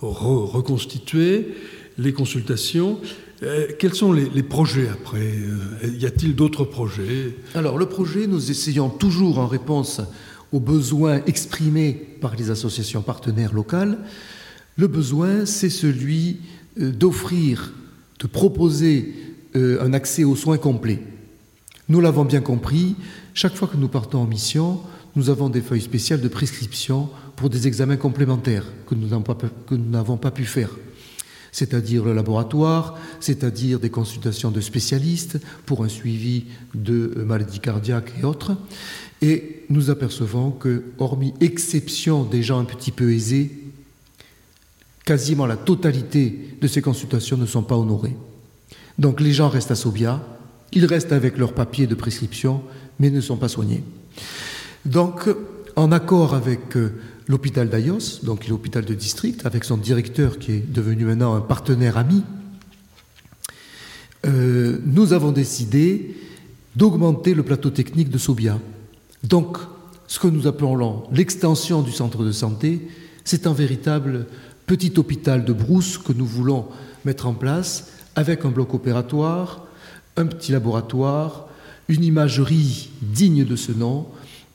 reconstitué, 0.00 1.54
les 1.98 2.12
consultations. 2.12 2.98
Euh, 3.42 3.68
quels 3.78 3.94
sont 3.94 4.12
les, 4.12 4.42
projets 4.42 4.88
après 4.88 5.18
euh, 5.18 5.88
Y 5.98 6.06
a-t-il 6.06 6.36
d'autres 6.36 6.64
projets 6.64 7.36
Alors 7.54 7.76
le 7.76 7.86
projet, 7.86 8.26
nous 8.26 8.50
essayons 8.50 8.88
toujours 8.88 9.38
en 9.38 9.46
réponse 9.46 10.00
aux 10.52 10.60
besoins 10.60 11.22
exprimés 11.26 11.92
par 12.20 12.36
les 12.36 12.50
associations 12.50 13.02
partenaires 13.02 13.52
locales. 13.52 13.98
Le 14.76 14.86
besoin, 14.86 15.44
c'est 15.46 15.70
celui 15.70 16.40
d'offrir, 16.76 17.72
de 18.20 18.26
proposer 18.26 19.14
un 19.54 19.92
accès 19.92 20.24
aux 20.24 20.36
soins 20.36 20.58
complets. 20.58 21.02
Nous 21.88 22.00
l'avons 22.00 22.24
bien 22.24 22.40
compris, 22.40 22.96
chaque 23.34 23.54
fois 23.54 23.68
que 23.68 23.76
nous 23.76 23.88
partons 23.88 24.20
en 24.20 24.26
mission, 24.26 24.80
nous 25.16 25.30
avons 25.30 25.48
des 25.48 25.60
feuilles 25.60 25.80
spéciales 25.80 26.20
de 26.20 26.28
prescription 26.28 27.08
pour 27.36 27.50
des 27.50 27.66
examens 27.66 27.96
complémentaires 27.96 28.64
que 28.86 28.94
nous 28.94 29.08
n'avons 29.08 30.16
pas, 30.16 30.30
pu 30.30 30.44
faire. 30.44 30.70
C'est-à-dire 31.52 32.04
le 32.04 32.14
laboratoire, 32.14 32.98
c'est-à-dire 33.20 33.78
des 33.78 33.90
consultations 33.90 34.50
de 34.50 34.60
spécialistes 34.60 35.38
pour 35.66 35.84
un 35.84 35.88
suivi 35.88 36.46
de 36.74 37.12
maladies 37.24 37.60
cardiaques 37.60 38.12
et 38.20 38.24
autres. 38.24 38.56
Et 39.20 39.64
nous 39.68 39.90
apercevons 39.90 40.50
que, 40.50 40.82
hormis 40.98 41.34
exception 41.40 42.24
des 42.24 42.42
gens 42.42 42.58
un 42.58 42.64
petit 42.64 42.90
peu 42.90 43.12
aisés, 43.12 43.50
quasiment 45.04 45.46
la 45.46 45.56
totalité 45.56 46.56
de 46.60 46.66
ces 46.66 46.82
consultations 46.82 47.36
ne 47.36 47.46
sont 47.46 47.62
pas 47.62 47.76
honorées. 47.76 48.16
Donc 48.98 49.20
les 49.20 49.32
gens 49.32 49.48
restent 49.48 49.70
à 49.70 49.76
Sobia, 49.76 50.20
ils 50.72 50.86
restent 50.86 51.12
avec 51.12 51.38
leur 51.38 51.52
papier 51.52 51.86
de 51.86 51.94
prescription, 51.94 52.62
mais 52.98 53.10
ne 53.10 53.20
sont 53.20 53.36
pas 53.36 53.48
soignés. 53.48 53.84
Donc, 54.84 55.28
en 55.76 55.92
accord 55.92 56.34
avec 56.34 56.76
euh, 56.76 56.92
l'hôpital 57.28 57.68
d'Ayos, 57.68 58.20
donc 58.22 58.48
l'hôpital 58.48 58.84
de 58.84 58.94
district, 58.94 59.46
avec 59.46 59.64
son 59.64 59.76
directeur 59.76 60.38
qui 60.38 60.52
est 60.52 60.72
devenu 60.72 61.04
maintenant 61.04 61.34
un 61.34 61.40
partenaire 61.40 61.96
ami, 61.96 62.22
euh, 64.24 64.78
nous 64.84 65.12
avons 65.12 65.32
décidé 65.32 66.16
d'augmenter 66.76 67.34
le 67.34 67.42
plateau 67.42 67.70
technique 67.70 68.08
de 68.08 68.18
Sobia. 68.18 68.58
Donc, 69.24 69.58
ce 70.06 70.18
que 70.18 70.28
nous 70.28 70.46
appelons 70.46 71.04
l'extension 71.12 71.82
du 71.82 71.92
centre 71.92 72.24
de 72.24 72.32
santé, 72.32 72.88
c'est 73.24 73.46
un 73.46 73.52
véritable 73.52 74.26
petit 74.66 74.92
hôpital 74.96 75.44
de 75.44 75.52
brousse 75.52 75.98
que 75.98 76.12
nous 76.12 76.26
voulons 76.26 76.66
mettre 77.04 77.26
en 77.26 77.34
place 77.34 77.88
avec 78.14 78.44
un 78.44 78.50
bloc 78.50 78.74
opératoire, 78.74 79.66
un 80.16 80.26
petit 80.26 80.52
laboratoire, 80.52 81.48
une 81.88 82.04
imagerie 82.04 82.90
digne 83.00 83.44
de 83.44 83.56
ce 83.56 83.72
nom, 83.72 84.06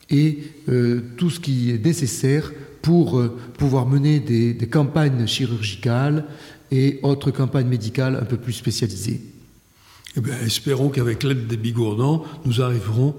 et 0.09 0.39
euh, 0.69 1.01
tout 1.17 1.29
ce 1.29 1.39
qui 1.39 1.71
est 1.71 1.83
nécessaire 1.83 2.51
pour 2.81 3.19
euh, 3.19 3.37
pouvoir 3.57 3.85
mener 3.85 4.19
des, 4.19 4.55
campagnes 4.67 5.27
chirurgicales 5.27 6.25
et 6.71 6.99
autres 7.03 7.31
campagnes 7.31 7.67
médicales 7.67 8.15
un 8.15 8.25
peu 8.25 8.37
plus 8.37 8.53
spécialisées. 8.53 9.21
Eh 10.15 10.21
bien, 10.21 10.35
espérons 10.45 10.89
qu'avec 10.89 11.23
l'aide 11.23 11.47
des 11.47 11.57
bigourdans, 11.57 12.23
nous 12.45 12.61
arriverons 12.61 13.15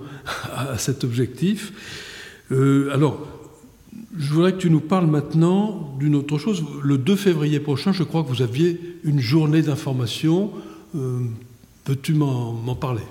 à 0.54 0.78
cet 0.78 1.04
objectif. 1.04 1.72
Euh, 2.50 2.92
alors, 2.92 3.26
je 4.16 4.32
voudrais 4.32 4.52
que 4.52 4.58
tu 4.58 4.70
nous 4.70 4.80
parles 4.80 5.06
maintenant 5.06 5.94
d'une 5.98 6.14
autre 6.14 6.38
chose. 6.38 6.64
Le 6.82 6.98
2 6.98 7.14
février 7.14 7.60
prochain, 7.60 7.92
je 7.92 8.02
crois 8.02 8.22
que 8.22 8.28
vous 8.28 8.42
aviez 8.42 8.80
une 9.04 9.20
journée 9.20 9.62
d'information. 9.62 10.52
Peux-tu 11.84 12.14
m'en 12.14 12.74
parler? 12.74 13.02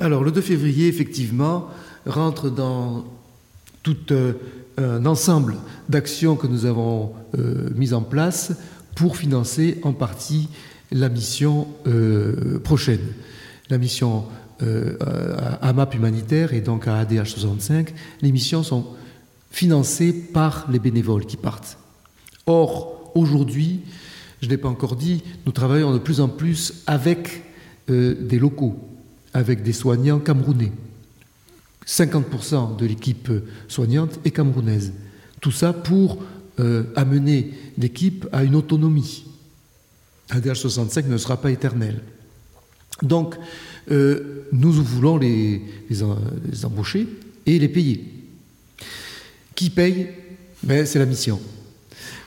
Alors, 0.00 0.22
le 0.22 0.30
2 0.30 0.40
février, 0.40 0.88
effectivement, 0.88 1.70
rentre 2.08 2.50
dans 2.50 3.04
tout 3.82 3.96
euh, 4.10 4.32
un 4.76 5.06
ensemble 5.06 5.56
d'actions 5.88 6.36
que 6.36 6.46
nous 6.46 6.64
avons 6.64 7.12
euh, 7.38 7.70
mises 7.74 7.94
en 7.94 8.02
place 8.02 8.52
pour 8.96 9.16
financer 9.16 9.78
en 9.82 9.92
partie 9.92 10.48
la 10.90 11.08
mission 11.08 11.68
euh, 11.86 12.58
prochaine. 12.58 13.06
La 13.70 13.78
mission 13.78 14.24
à 15.60 15.72
MAP 15.72 15.94
humanitaire 15.94 16.52
et 16.52 16.60
donc 16.60 16.88
à 16.88 16.98
ADH 16.98 17.26
65, 17.26 17.94
les 18.22 18.32
missions 18.32 18.64
sont 18.64 18.86
financées 19.52 20.12
par 20.12 20.66
les 20.68 20.80
bénévoles 20.80 21.26
qui 21.26 21.36
partent. 21.36 21.78
Or, 22.46 23.12
aujourd'hui, 23.14 23.82
je 24.40 24.46
ne 24.46 24.50
l'ai 24.50 24.56
pas 24.56 24.68
encore 24.68 24.96
dit, 24.96 25.22
nous 25.46 25.52
travaillons 25.52 25.92
de 25.92 25.98
plus 25.98 26.20
en 26.20 26.26
plus 26.26 26.82
avec 26.88 27.44
des 27.86 28.38
locaux, 28.40 28.76
avec 29.32 29.62
des 29.62 29.72
soignants 29.72 30.18
camerounais. 30.18 30.72
50% 31.88 32.76
de 32.76 32.86
l'équipe 32.86 33.30
soignante 33.66 34.20
est 34.24 34.30
camerounaise. 34.30 34.92
Tout 35.40 35.50
ça 35.50 35.72
pour 35.72 36.22
euh, 36.60 36.84
amener 36.94 37.54
l'équipe 37.78 38.26
à 38.30 38.44
une 38.44 38.54
autonomie. 38.54 39.24
ADH65 40.30 41.06
ne 41.06 41.16
sera 41.16 41.38
pas 41.38 41.50
éternel. 41.50 42.02
Donc, 43.02 43.36
euh, 43.90 44.44
nous 44.52 44.72
voulons 44.72 45.16
les, 45.16 45.62
embaucher 46.64 47.08
et 47.46 47.58
les 47.58 47.68
payer. 47.68 48.04
Qui 49.54 49.70
paye? 49.70 50.08
Ben, 50.62 50.84
C'est 50.84 50.98
la 50.98 51.06
mission. 51.06 51.40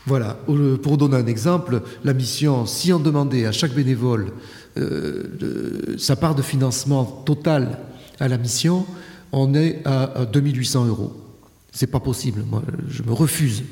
Voilà, 0.08 0.40
pour 0.82 0.98
donner 0.98 1.18
un 1.18 1.28
exemple, 1.28 1.84
la 2.04 2.14
mission, 2.14 2.66
si 2.66 2.92
on 2.92 3.00
demandait 3.00 3.46
à 3.46 3.52
chaque 3.52 3.76
bénévole 3.76 4.32
euh, 4.78 5.96
sa 6.00 6.16
part 6.16 6.34
de 6.34 6.42
financement 6.42 7.06
total 7.06 7.78
à 8.20 8.28
la 8.28 8.40
mission, 8.40 8.88
on 9.32 9.54
est 9.54 9.82
à, 9.86 10.26
2800 10.32 10.86
euros. 10.86 11.14
C'est 11.72 11.88
pas 11.88 12.00
possible. 12.00 12.44
Moi, 12.50 12.64
je 12.90 13.04
me 13.04 13.14
refuse 13.14 13.64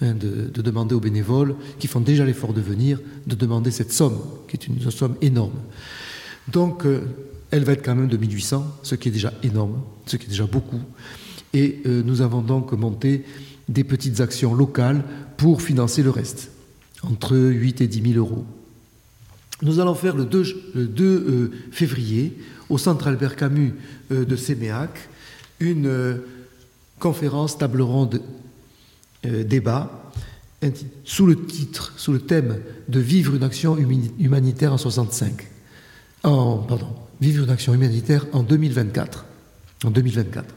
hein, 0.00 0.14
de, 0.14 0.50
demander 0.60 0.94
aux 0.94 1.00
bénévoles 1.00 1.54
qui 1.78 1.86
font 1.86 2.00
déjà 2.00 2.24
l'effort 2.24 2.52
de 2.52 2.60
venir 2.60 3.00
de 3.26 3.34
demander 3.34 3.70
cette 3.70 3.92
somme, 3.92 4.18
qui 4.48 4.56
est 4.56 4.66
une 4.66 4.90
somme 4.90 5.16
énorme. 5.22 5.60
Donc, 6.48 6.84
euh, 6.84 7.02
elle 7.50 7.64
va 7.64 7.72
être 7.72 7.84
quand 7.84 7.94
même 7.94 8.08
de 8.08 8.16
1800, 8.16 8.78
ce 8.82 8.94
qui 8.96 9.08
est 9.08 9.12
déjà 9.12 9.32
énorme, 9.42 9.80
ce 10.06 10.16
qui 10.16 10.26
est 10.26 10.28
déjà 10.28 10.46
beaucoup. 10.46 10.80
Et 11.52 11.80
euh, 11.86 12.02
nous 12.04 12.20
avons 12.20 12.40
donc 12.40 12.72
monté 12.72 13.24
des 13.68 13.84
petites 13.84 14.20
actions 14.20 14.54
locales 14.54 15.04
pour 15.36 15.62
financer 15.62 16.02
le 16.02 16.10
reste, 16.10 16.50
entre 17.02 17.36
8 17.36 17.80
et 17.80 17.86
10 17.86 18.12
000 18.14 18.18
euros. 18.18 18.44
Nous 19.62 19.78
allons 19.78 19.94
faire 19.94 20.16
le 20.16 20.24
2, 20.24 20.64
euh, 20.76 21.50
février 21.70 22.36
au 22.74 22.78
centre 22.78 23.06
Albert 23.06 23.36
Camus 23.36 23.72
euh, 24.10 24.24
de 24.24 24.34
Séméac 24.34 25.08
une 25.60 25.86
euh, 25.86 26.16
conférence 26.98 27.56
table 27.56 27.82
ronde 27.82 28.20
débat 29.22 30.12
sous 31.04 31.24
le 31.24 31.46
titre, 31.46 31.94
sous 31.96 32.12
le 32.12 32.20
thème 32.20 32.58
de 32.88 33.00
vivre 33.00 33.34
une 33.34 33.42
action 33.42 33.78
humanitaire 33.78 34.74
en 34.74 34.76
65. 34.76 35.48
En, 36.24 36.58
pardon, 36.58 36.88
vivre 37.22 37.44
une 37.44 37.50
action 37.50 37.72
humanitaire 37.72 38.26
en 38.32 38.42
2024. 38.42 39.24
En 39.84 39.90
2024. 39.90 40.54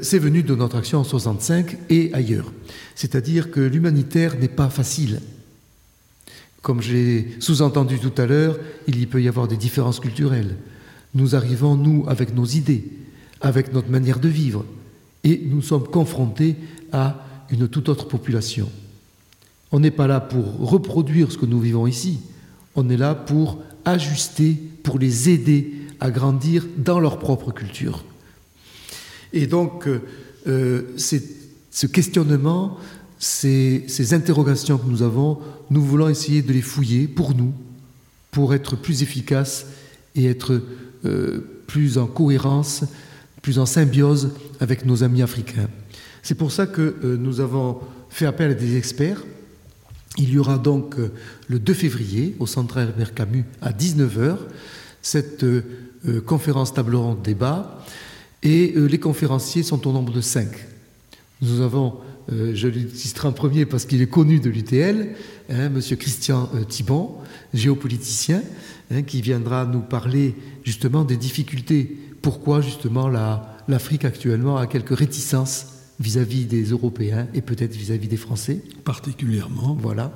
c'est 0.00 0.18
venu 0.18 0.42
de 0.42 0.54
notre 0.54 0.78
action 0.78 1.00
en 1.00 1.04
65 1.04 1.76
et 1.90 2.10
ailleurs. 2.14 2.50
C'est-à-dire 2.94 3.50
que 3.50 3.60
l'humanitaire 3.60 4.38
n'est 4.38 4.48
pas 4.48 4.70
facile. 4.70 5.20
Comme 6.62 6.80
j'ai 6.80 7.28
sous-entendu 7.40 7.98
tout 7.98 8.14
à 8.16 8.24
l'heure, 8.24 8.58
il 8.86 8.98
y 8.98 9.06
peut 9.06 9.20
y 9.20 9.28
avoir 9.28 9.48
des 9.48 9.58
différences 9.58 10.00
culturelles. 10.00 10.56
Nous 11.14 11.34
arrivons, 11.34 11.76
nous, 11.76 12.04
avec 12.08 12.34
nos 12.34 12.44
idées, 12.44 12.84
avec 13.40 13.72
notre 13.72 13.90
manière 13.90 14.20
de 14.20 14.28
vivre, 14.28 14.64
et 15.24 15.40
nous 15.44 15.62
sommes 15.62 15.86
confrontés 15.86 16.56
à 16.92 17.24
une 17.50 17.68
toute 17.68 17.88
autre 17.88 18.06
population. 18.06 18.70
On 19.72 19.80
n'est 19.80 19.90
pas 19.90 20.06
là 20.06 20.20
pour 20.20 20.58
reproduire 20.58 21.30
ce 21.30 21.38
que 21.38 21.46
nous 21.46 21.60
vivons 21.60 21.86
ici, 21.86 22.20
on 22.74 22.88
est 22.88 22.96
là 22.96 23.14
pour 23.14 23.62
ajuster, 23.84 24.56
pour 24.82 24.98
les 24.98 25.28
aider 25.28 25.72
à 26.00 26.10
grandir 26.10 26.66
dans 26.76 27.00
leur 27.00 27.18
propre 27.18 27.52
culture. 27.52 28.04
Et 29.32 29.46
donc, 29.46 29.88
euh, 30.46 30.82
ce 30.96 31.86
questionnement, 31.86 32.78
ces, 33.18 34.14
interrogations 34.14 34.78
que 34.78 34.88
nous 34.88 35.02
avons, 35.02 35.38
nous 35.70 35.82
voulons 35.82 36.08
essayer 36.08 36.42
de 36.42 36.52
les 36.52 36.62
fouiller 36.62 37.06
pour 37.06 37.34
nous, 37.34 37.52
pour 38.30 38.54
être 38.54 38.76
plus 38.76 39.02
efficaces 39.02 39.66
et 40.14 40.26
être 40.26 40.54
euh, 40.54 40.66
plus 41.66 41.98
en 41.98 42.06
cohérence, 42.06 42.84
plus 43.42 43.58
en 43.58 43.66
symbiose 43.66 44.30
avec 44.60 44.84
nos 44.84 45.02
amis 45.02 45.22
africains. 45.22 45.68
C'est 46.22 46.34
pour 46.34 46.52
ça 46.52 46.66
que 46.66 46.96
euh, 47.04 47.16
nous 47.16 47.40
avons 47.40 47.78
fait 48.10 48.26
appel 48.26 48.50
à 48.50 48.54
des 48.54 48.76
experts. 48.76 49.22
Il 50.18 50.30
y 50.30 50.38
aura 50.38 50.58
donc 50.58 50.98
euh, 50.98 51.12
le 51.48 51.58
2 51.58 51.72
février 51.72 52.36
au 52.38 52.46
Centre 52.46 52.78
Herbert 52.78 53.14
Camus 53.14 53.44
à 53.62 53.72
19h 53.72 54.36
cette 55.02 55.46
conférence 56.26 56.74
table 56.74 56.94
ronde 56.94 57.22
débat 57.22 57.82
et 58.42 58.74
les 58.76 58.98
conférenciers 58.98 59.62
sont 59.62 59.88
au 59.88 59.92
nombre 59.92 60.12
de 60.12 60.20
cinq. 60.20 60.48
Nous 61.40 61.62
avons 61.62 61.94
je 62.28 62.68
lui 62.68 62.86
citerai 62.94 63.28
en 63.28 63.32
premier 63.32 63.64
parce 63.64 63.86
qu'il 63.86 64.02
est 64.02 64.06
connu 64.06 64.40
de 64.40 64.50
l'UTL, 64.50 65.14
hein, 65.48 65.68
Monsieur 65.70 65.96
Christian 65.96 66.50
Thibon, 66.68 67.16
géopoliticien, 67.54 68.42
hein, 68.90 69.02
qui 69.02 69.20
viendra 69.20 69.64
nous 69.64 69.80
parler 69.80 70.34
justement 70.64 71.04
des 71.04 71.16
difficultés. 71.16 71.96
Pourquoi 72.22 72.60
justement 72.60 73.08
l'Afrique 73.68 74.04
actuellement 74.04 74.56
a 74.56 74.66
quelques 74.66 74.96
réticences 74.96 75.66
vis-à-vis 76.00 76.44
des 76.44 76.64
Européens 76.64 77.26
et 77.34 77.42
peut-être 77.42 77.74
vis-à-vis 77.74 78.08
des 78.08 78.16
Français. 78.16 78.62
Particulièrement. 78.84 79.76
Voilà. 79.80 80.12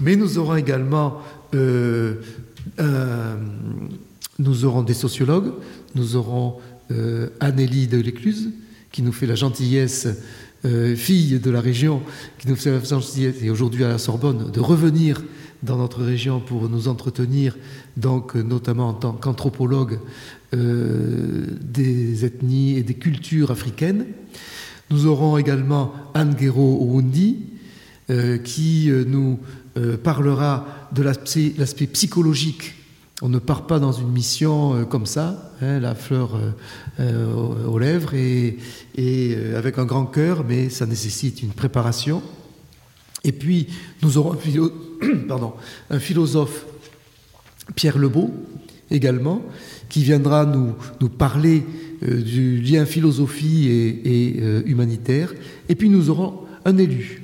Mais 0.00 0.16
nous 0.16 0.38
aurons 0.38 0.56
également 0.56 1.20
euh, 1.54 3.36
nous 4.38 4.64
aurons 4.64 4.82
des 4.82 4.94
sociologues, 4.94 5.52
nous 5.94 6.16
aurons 6.16 6.56
euh, 6.90 7.28
Annélie 7.40 7.86
de 7.86 7.98
l'Écluse, 7.98 8.50
qui 8.92 9.02
nous 9.02 9.12
fait 9.12 9.26
la 9.26 9.34
gentillesse, 9.34 10.08
euh, 10.64 10.94
fille 10.94 11.38
de 11.38 11.50
la 11.50 11.60
région, 11.60 12.02
qui 12.38 12.48
nous 12.48 12.56
fait 12.56 12.70
la 12.70 12.82
gentillesse, 12.82 13.36
et 13.42 13.50
aujourd'hui 13.50 13.84
à 13.84 13.88
la 13.88 13.98
Sorbonne, 13.98 14.50
de 14.50 14.60
revenir 14.60 15.22
dans 15.62 15.76
notre 15.76 16.02
région 16.02 16.40
pour 16.40 16.68
nous 16.68 16.88
entretenir, 16.88 17.56
donc 17.96 18.34
notamment 18.34 18.88
en 18.88 18.94
tant 18.94 19.12
qu'anthropologue 19.12 19.98
des 20.52 22.24
ethnies 22.24 22.76
et 22.76 22.82
des 22.82 22.94
cultures 22.94 23.50
africaines. 23.50 24.06
Nous 24.90 25.06
aurons 25.06 25.36
également 25.36 25.92
Anne 26.14 26.34
Guéraud 26.34 26.78
Oundi, 26.80 27.46
qui 28.44 28.90
nous 29.06 29.38
euh, 29.76 29.98
parlera 29.98 30.88
de 30.92 31.02
l'aspect 31.02 31.86
psychologique. 31.86 32.74
On 33.20 33.28
ne 33.28 33.38
part 33.38 33.66
pas 33.66 33.78
dans 33.78 33.92
une 33.92 34.08
mission 34.08 34.74
euh, 34.74 34.84
comme 34.84 35.04
ça, 35.04 35.52
hein, 35.60 35.80
la 35.80 35.94
fleur 35.94 36.38
euh, 36.98 37.66
aux 37.66 37.78
lèvres 37.78 38.14
et, 38.14 38.56
avec 39.54 39.78
un 39.78 39.84
grand 39.84 40.06
cœur, 40.06 40.44
mais 40.48 40.70
ça 40.70 40.86
nécessite 40.86 41.42
une 41.42 41.50
préparation. 41.50 42.22
Et 43.22 43.32
puis, 43.32 43.66
nous 44.02 44.16
aurons 44.16 44.32
un, 45.90 45.98
philosophe, 45.98 46.66
Pierre 47.74 47.98
Lebeau, 47.98 48.32
également, 48.90 49.42
qui 49.88 50.02
viendra 50.02 50.44
nous, 50.46 50.74
parler 51.08 51.64
du 52.02 52.60
lien 52.60 52.84
philosophie 52.84 53.68
et, 53.68 54.34
et 54.34 54.66
humanitaire. 54.66 55.32
Et 55.68 55.74
puis, 55.74 55.88
nous 55.88 56.10
aurons 56.10 56.40
un 56.64 56.76
élu, 56.78 57.22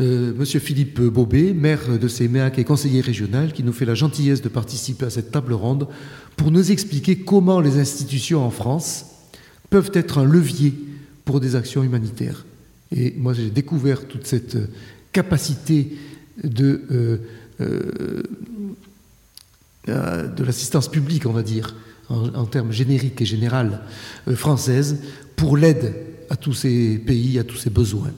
euh, 0.00 0.32
Monsieur 0.36 0.58
Philippe 0.58 1.00
Bobet, 1.00 1.52
maire 1.52 1.98
de 2.00 2.08
Séméac 2.08 2.58
et 2.58 2.64
conseiller 2.64 3.00
régional, 3.00 3.52
qui 3.52 3.62
nous 3.62 3.72
fait 3.72 3.84
la 3.84 3.94
gentillesse 3.94 4.42
de 4.42 4.48
participer 4.48 5.06
à 5.06 5.10
cette 5.10 5.30
table 5.30 5.52
ronde 5.52 5.86
pour 6.36 6.50
nous 6.50 6.72
expliquer 6.72 7.16
comment 7.18 7.60
les 7.60 7.78
institutions 7.78 8.44
en 8.44 8.50
France 8.50 9.06
peuvent 9.70 9.92
être 9.94 10.18
un 10.18 10.24
levier 10.24 10.74
pour 11.24 11.38
des 11.38 11.54
actions 11.54 11.84
humanitaires. 11.84 12.44
Et 12.94 13.14
moi, 13.16 13.34
j'ai 13.34 13.50
découvert 13.50 14.06
toute 14.08 14.26
cette 14.26 14.58
capacité 15.12 15.92
de, 16.42 16.82
euh, 17.60 18.22
euh, 19.88 20.26
de 20.28 20.44
l'assistance 20.44 20.88
publique, 20.88 21.26
on 21.26 21.32
va 21.32 21.42
dire, 21.42 21.74
en, 22.08 22.44
termes 22.44 22.72
génériques 22.72 23.22
et 23.22 23.24
générales 23.24 23.80
françaises, 24.34 25.00
pour 25.36 25.56
l'aide 25.56 25.94
à 26.30 26.36
tous 26.36 26.52
ces 26.52 26.98
pays, 26.98 27.38
à 27.38 27.44
tous 27.44 27.56
ces 27.56 27.70
besoins. 27.70 28.10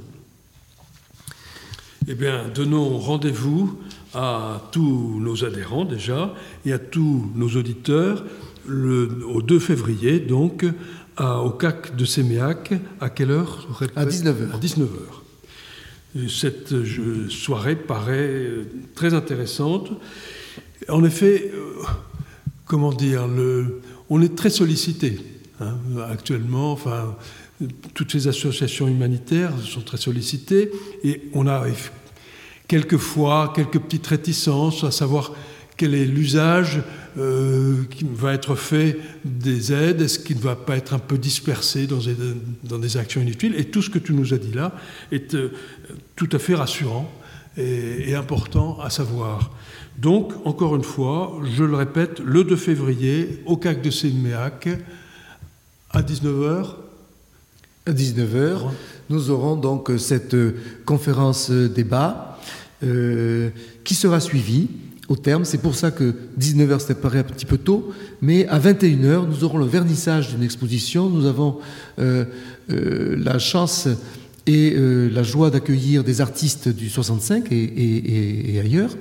Eh 2.08 2.14
bien, 2.14 2.48
donnons 2.54 2.98
rendez-vous 2.98 3.78
à 4.14 4.62
tous 4.72 5.20
nos 5.20 5.44
adhérents 5.44 5.84
déjà 5.84 6.34
et 6.64 6.72
à 6.72 6.78
tous 6.78 7.30
nos 7.34 7.48
auditeurs 7.48 8.24
le, 8.66 9.24
au 9.26 9.42
2 9.42 9.58
février, 9.58 10.20
donc, 10.20 10.64
au 11.18 11.50
CAC 11.50 11.96
de 11.96 12.04
Séméac. 12.04 12.74
À 13.00 13.10
quelle 13.10 13.30
heure 13.30 13.66
À 13.96 14.04
19h. 14.04 14.52
À 14.52 14.58
19h. 14.58 15.25
Cette 16.28 16.84
soirée 17.28 17.76
paraît 17.76 18.46
très 18.94 19.14
intéressante. 19.14 19.90
En 20.88 21.04
effet, 21.04 21.50
euh, 21.54 21.82
comment 22.64 22.92
dire, 22.92 23.28
on 24.08 24.22
est 24.22 24.36
très 24.36 24.50
sollicité 24.50 25.18
hein, 25.60 25.74
actuellement. 26.08 26.72
Enfin, 26.72 27.16
toutes 27.94 28.12
ces 28.12 28.28
associations 28.28 28.88
humanitaires 28.88 29.52
sont 29.64 29.80
très 29.80 29.96
sollicitées 29.96 30.70
et 31.02 31.22
on 31.32 31.46
a 31.46 31.64
quelquefois 32.68 33.52
quelques 33.54 33.78
petites 33.78 34.06
réticences 34.06 34.84
à 34.84 34.90
savoir 34.90 35.32
quel 35.76 35.94
est 35.94 36.04
l'usage 36.04 36.82
euh, 37.18 37.84
qui 37.90 38.04
va 38.04 38.34
être 38.34 38.54
fait 38.54 38.98
des 39.24 39.72
aides, 39.72 40.00
est-ce 40.02 40.18
qu'il 40.18 40.36
ne 40.36 40.42
va 40.42 40.56
pas 40.56 40.76
être 40.76 40.94
un 40.94 40.98
peu 40.98 41.18
dispersé 41.18 41.86
dans 41.86 41.98
des, 41.98 42.16
dans 42.64 42.78
des, 42.78 42.96
actions 42.96 43.20
inutiles? 43.20 43.54
Et 43.56 43.64
tout 43.64 43.82
ce 43.82 43.90
que 43.90 43.98
tu 43.98 44.12
nous 44.12 44.34
as 44.34 44.38
dit 44.38 44.52
là 44.52 44.72
est 45.10 45.34
euh, 45.34 45.50
tout 46.14 46.28
à 46.32 46.38
fait 46.38 46.54
rassurant 46.54 47.10
et, 47.56 48.10
et, 48.10 48.14
important 48.14 48.78
à 48.80 48.90
savoir. 48.90 49.50
Donc, 49.98 50.32
encore 50.44 50.76
une 50.76 50.84
fois, 50.84 51.40
je 51.56 51.64
le 51.64 51.74
répète, 51.74 52.20
le 52.20 52.44
2 52.44 52.54
février, 52.56 53.42
au 53.46 53.56
CAC 53.56 53.80
de 53.80 53.90
Séméac, 53.90 54.68
à 55.90 56.02
19h, 56.02 56.74
à 57.86 57.92
19h, 57.92 58.70
nous 59.08 59.30
aurons 59.30 59.56
donc 59.56 59.90
cette 59.98 60.36
conférence 60.84 61.50
débat 61.50 62.38
euh, 62.82 63.48
qui 63.84 63.94
sera 63.94 64.20
suivie 64.20 64.68
au 65.08 65.16
terme. 65.16 65.44
C'est 65.44 65.58
pour 65.58 65.74
ça 65.74 65.90
que 65.90 66.14
19h, 66.38 66.80
ça 66.80 66.94
paraît 66.94 67.20
un 67.20 67.24
petit 67.24 67.46
peu 67.46 67.58
tôt, 67.58 67.92
mais 68.20 68.46
à 68.48 68.58
21h, 68.58 69.26
nous 69.26 69.44
aurons 69.44 69.58
le 69.58 69.66
vernissage 69.66 70.30
d'une 70.30 70.42
exposition. 70.42 71.08
Nous 71.08 71.26
avons 71.26 71.58
euh, 71.98 72.24
euh, 72.70 73.16
la 73.18 73.38
chance 73.38 73.88
et 74.48 74.76
la 74.76 75.24
joie 75.24 75.50
d'accueillir 75.50 76.04
des 76.04 76.20
artistes 76.20 76.68
du 76.68 76.88
65 76.88 77.50
et, 77.50 78.60
ailleurs, 78.62 78.96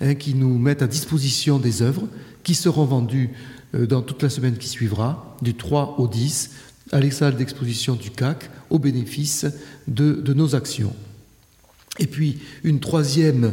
hein, 0.00 0.16
qui 0.16 0.34
nous 0.34 0.58
mettent 0.58 0.82
à 0.82 0.88
disposition 0.88 1.60
des 1.60 1.82
œuvres 1.82 2.08
qui 2.42 2.56
seront 2.56 2.84
vendues 2.84 3.30
dans 3.74 4.02
toute 4.02 4.20
la 4.24 4.28
semaine 4.28 4.56
qui 4.56 4.66
suivra, 4.66 5.36
du 5.40 5.54
3 5.54 6.00
au 6.00 6.08
10 6.08 6.50
à 6.92 7.00
l'ex-salle 7.00 7.36
d'exposition 7.36 7.94
du 7.94 8.10
CAC 8.10 8.50
au 8.70 8.78
bénéfice 8.78 9.46
de, 9.86 10.32
nos 10.32 10.54
actions. 10.54 10.94
Et 11.98 12.06
puis, 12.06 12.38
une 12.64 12.80
troisième, 12.80 13.52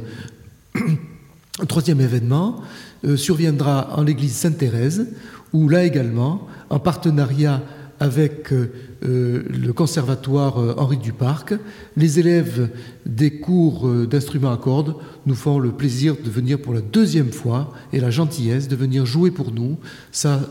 un 1.62 1.66
troisième 1.66 2.02
événement 2.02 2.62
euh, 3.06 3.18
surviendra 3.18 3.98
en 3.98 4.04
l'église 4.04 4.34
Sainte-Thérèse, 4.36 5.08
où 5.54 5.70
là 5.70 5.84
également, 5.84 6.48
en 6.70 6.80
partenariat 6.80 7.62
avec 8.00 8.52
euh, 8.52 8.72
euh, 9.06 9.44
le 9.50 9.72
conservatoire 9.74 10.60
euh, 10.60 10.76
Henri 10.78 10.98
Duparc. 10.98 11.54
Les 11.96 12.20
élèves 12.20 12.70
des 13.06 13.40
cours 13.40 13.88
d'instruments 14.06 14.52
à 14.52 14.58
cordes 14.58 14.96
nous 15.26 15.36
font 15.36 15.60
le 15.60 15.72
plaisir 15.72 16.16
de 16.22 16.30
venir 16.30 16.60
pour 16.60 16.74
la 16.74 16.82
deuxième 16.82 17.32
fois 17.32 17.72
et 17.94 18.00
la 18.00 18.10
gentillesse 18.10 18.68
de 18.68 18.76
venir 18.76 19.06
jouer 19.06 19.32
pour 19.32 19.52
nous. 19.52 19.78
Ça 20.12 20.50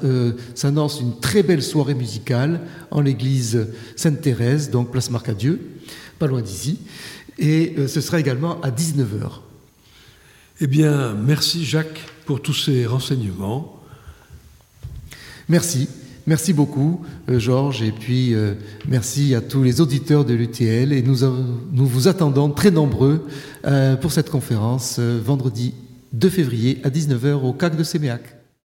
s'annonce 0.54 1.00
une 1.00 1.18
très 1.20 1.42
belle 1.42 1.62
soirée 1.62 1.94
musicale 1.94 2.60
en 2.90 3.00
l'église 3.00 3.66
Sainte-Thérèse, 3.96 4.70
donc 4.70 4.90
place 4.90 5.10
Marcadieu, 5.10 5.60
pas 6.18 6.26
loin 6.26 6.42
d'ici. 6.42 6.78
Et 7.38 7.74
ce 7.88 8.00
sera 8.00 8.20
également 8.20 8.60
à 8.62 8.70
19h. 8.70 9.40
Eh 10.60 10.68
bien, 10.68 11.14
merci 11.14 11.64
Jacques 11.64 12.00
pour 12.26 12.40
tous 12.40 12.54
ces 12.54 12.86
renseignements. 12.86 13.82
Merci. 15.48 15.88
Merci 16.26 16.52
beaucoup, 16.52 17.04
euh, 17.28 17.40
Georges, 17.40 17.82
et 17.82 17.90
puis 17.90 18.32
euh, 18.34 18.54
merci 18.88 19.34
à 19.34 19.40
tous 19.40 19.62
les 19.64 19.80
auditeurs 19.80 20.24
de 20.24 20.32
l'UTL. 20.32 20.92
Et 20.92 21.02
nous, 21.02 21.18
nous, 21.72 21.86
vous 21.86 22.06
attendons 22.06 22.48
très 22.50 22.70
nombreux 22.70 23.26
euh, 23.66 23.96
pour 23.96 24.12
cette 24.12 24.30
conférence 24.30 25.00
vendredi 25.00 25.74
2 26.12 26.30
février 26.30 26.80
à 26.84 26.88
19h 26.88 27.32
au 27.32 27.52
CAC 27.52 27.76
de 27.76 27.82
Séméac. 27.82 28.33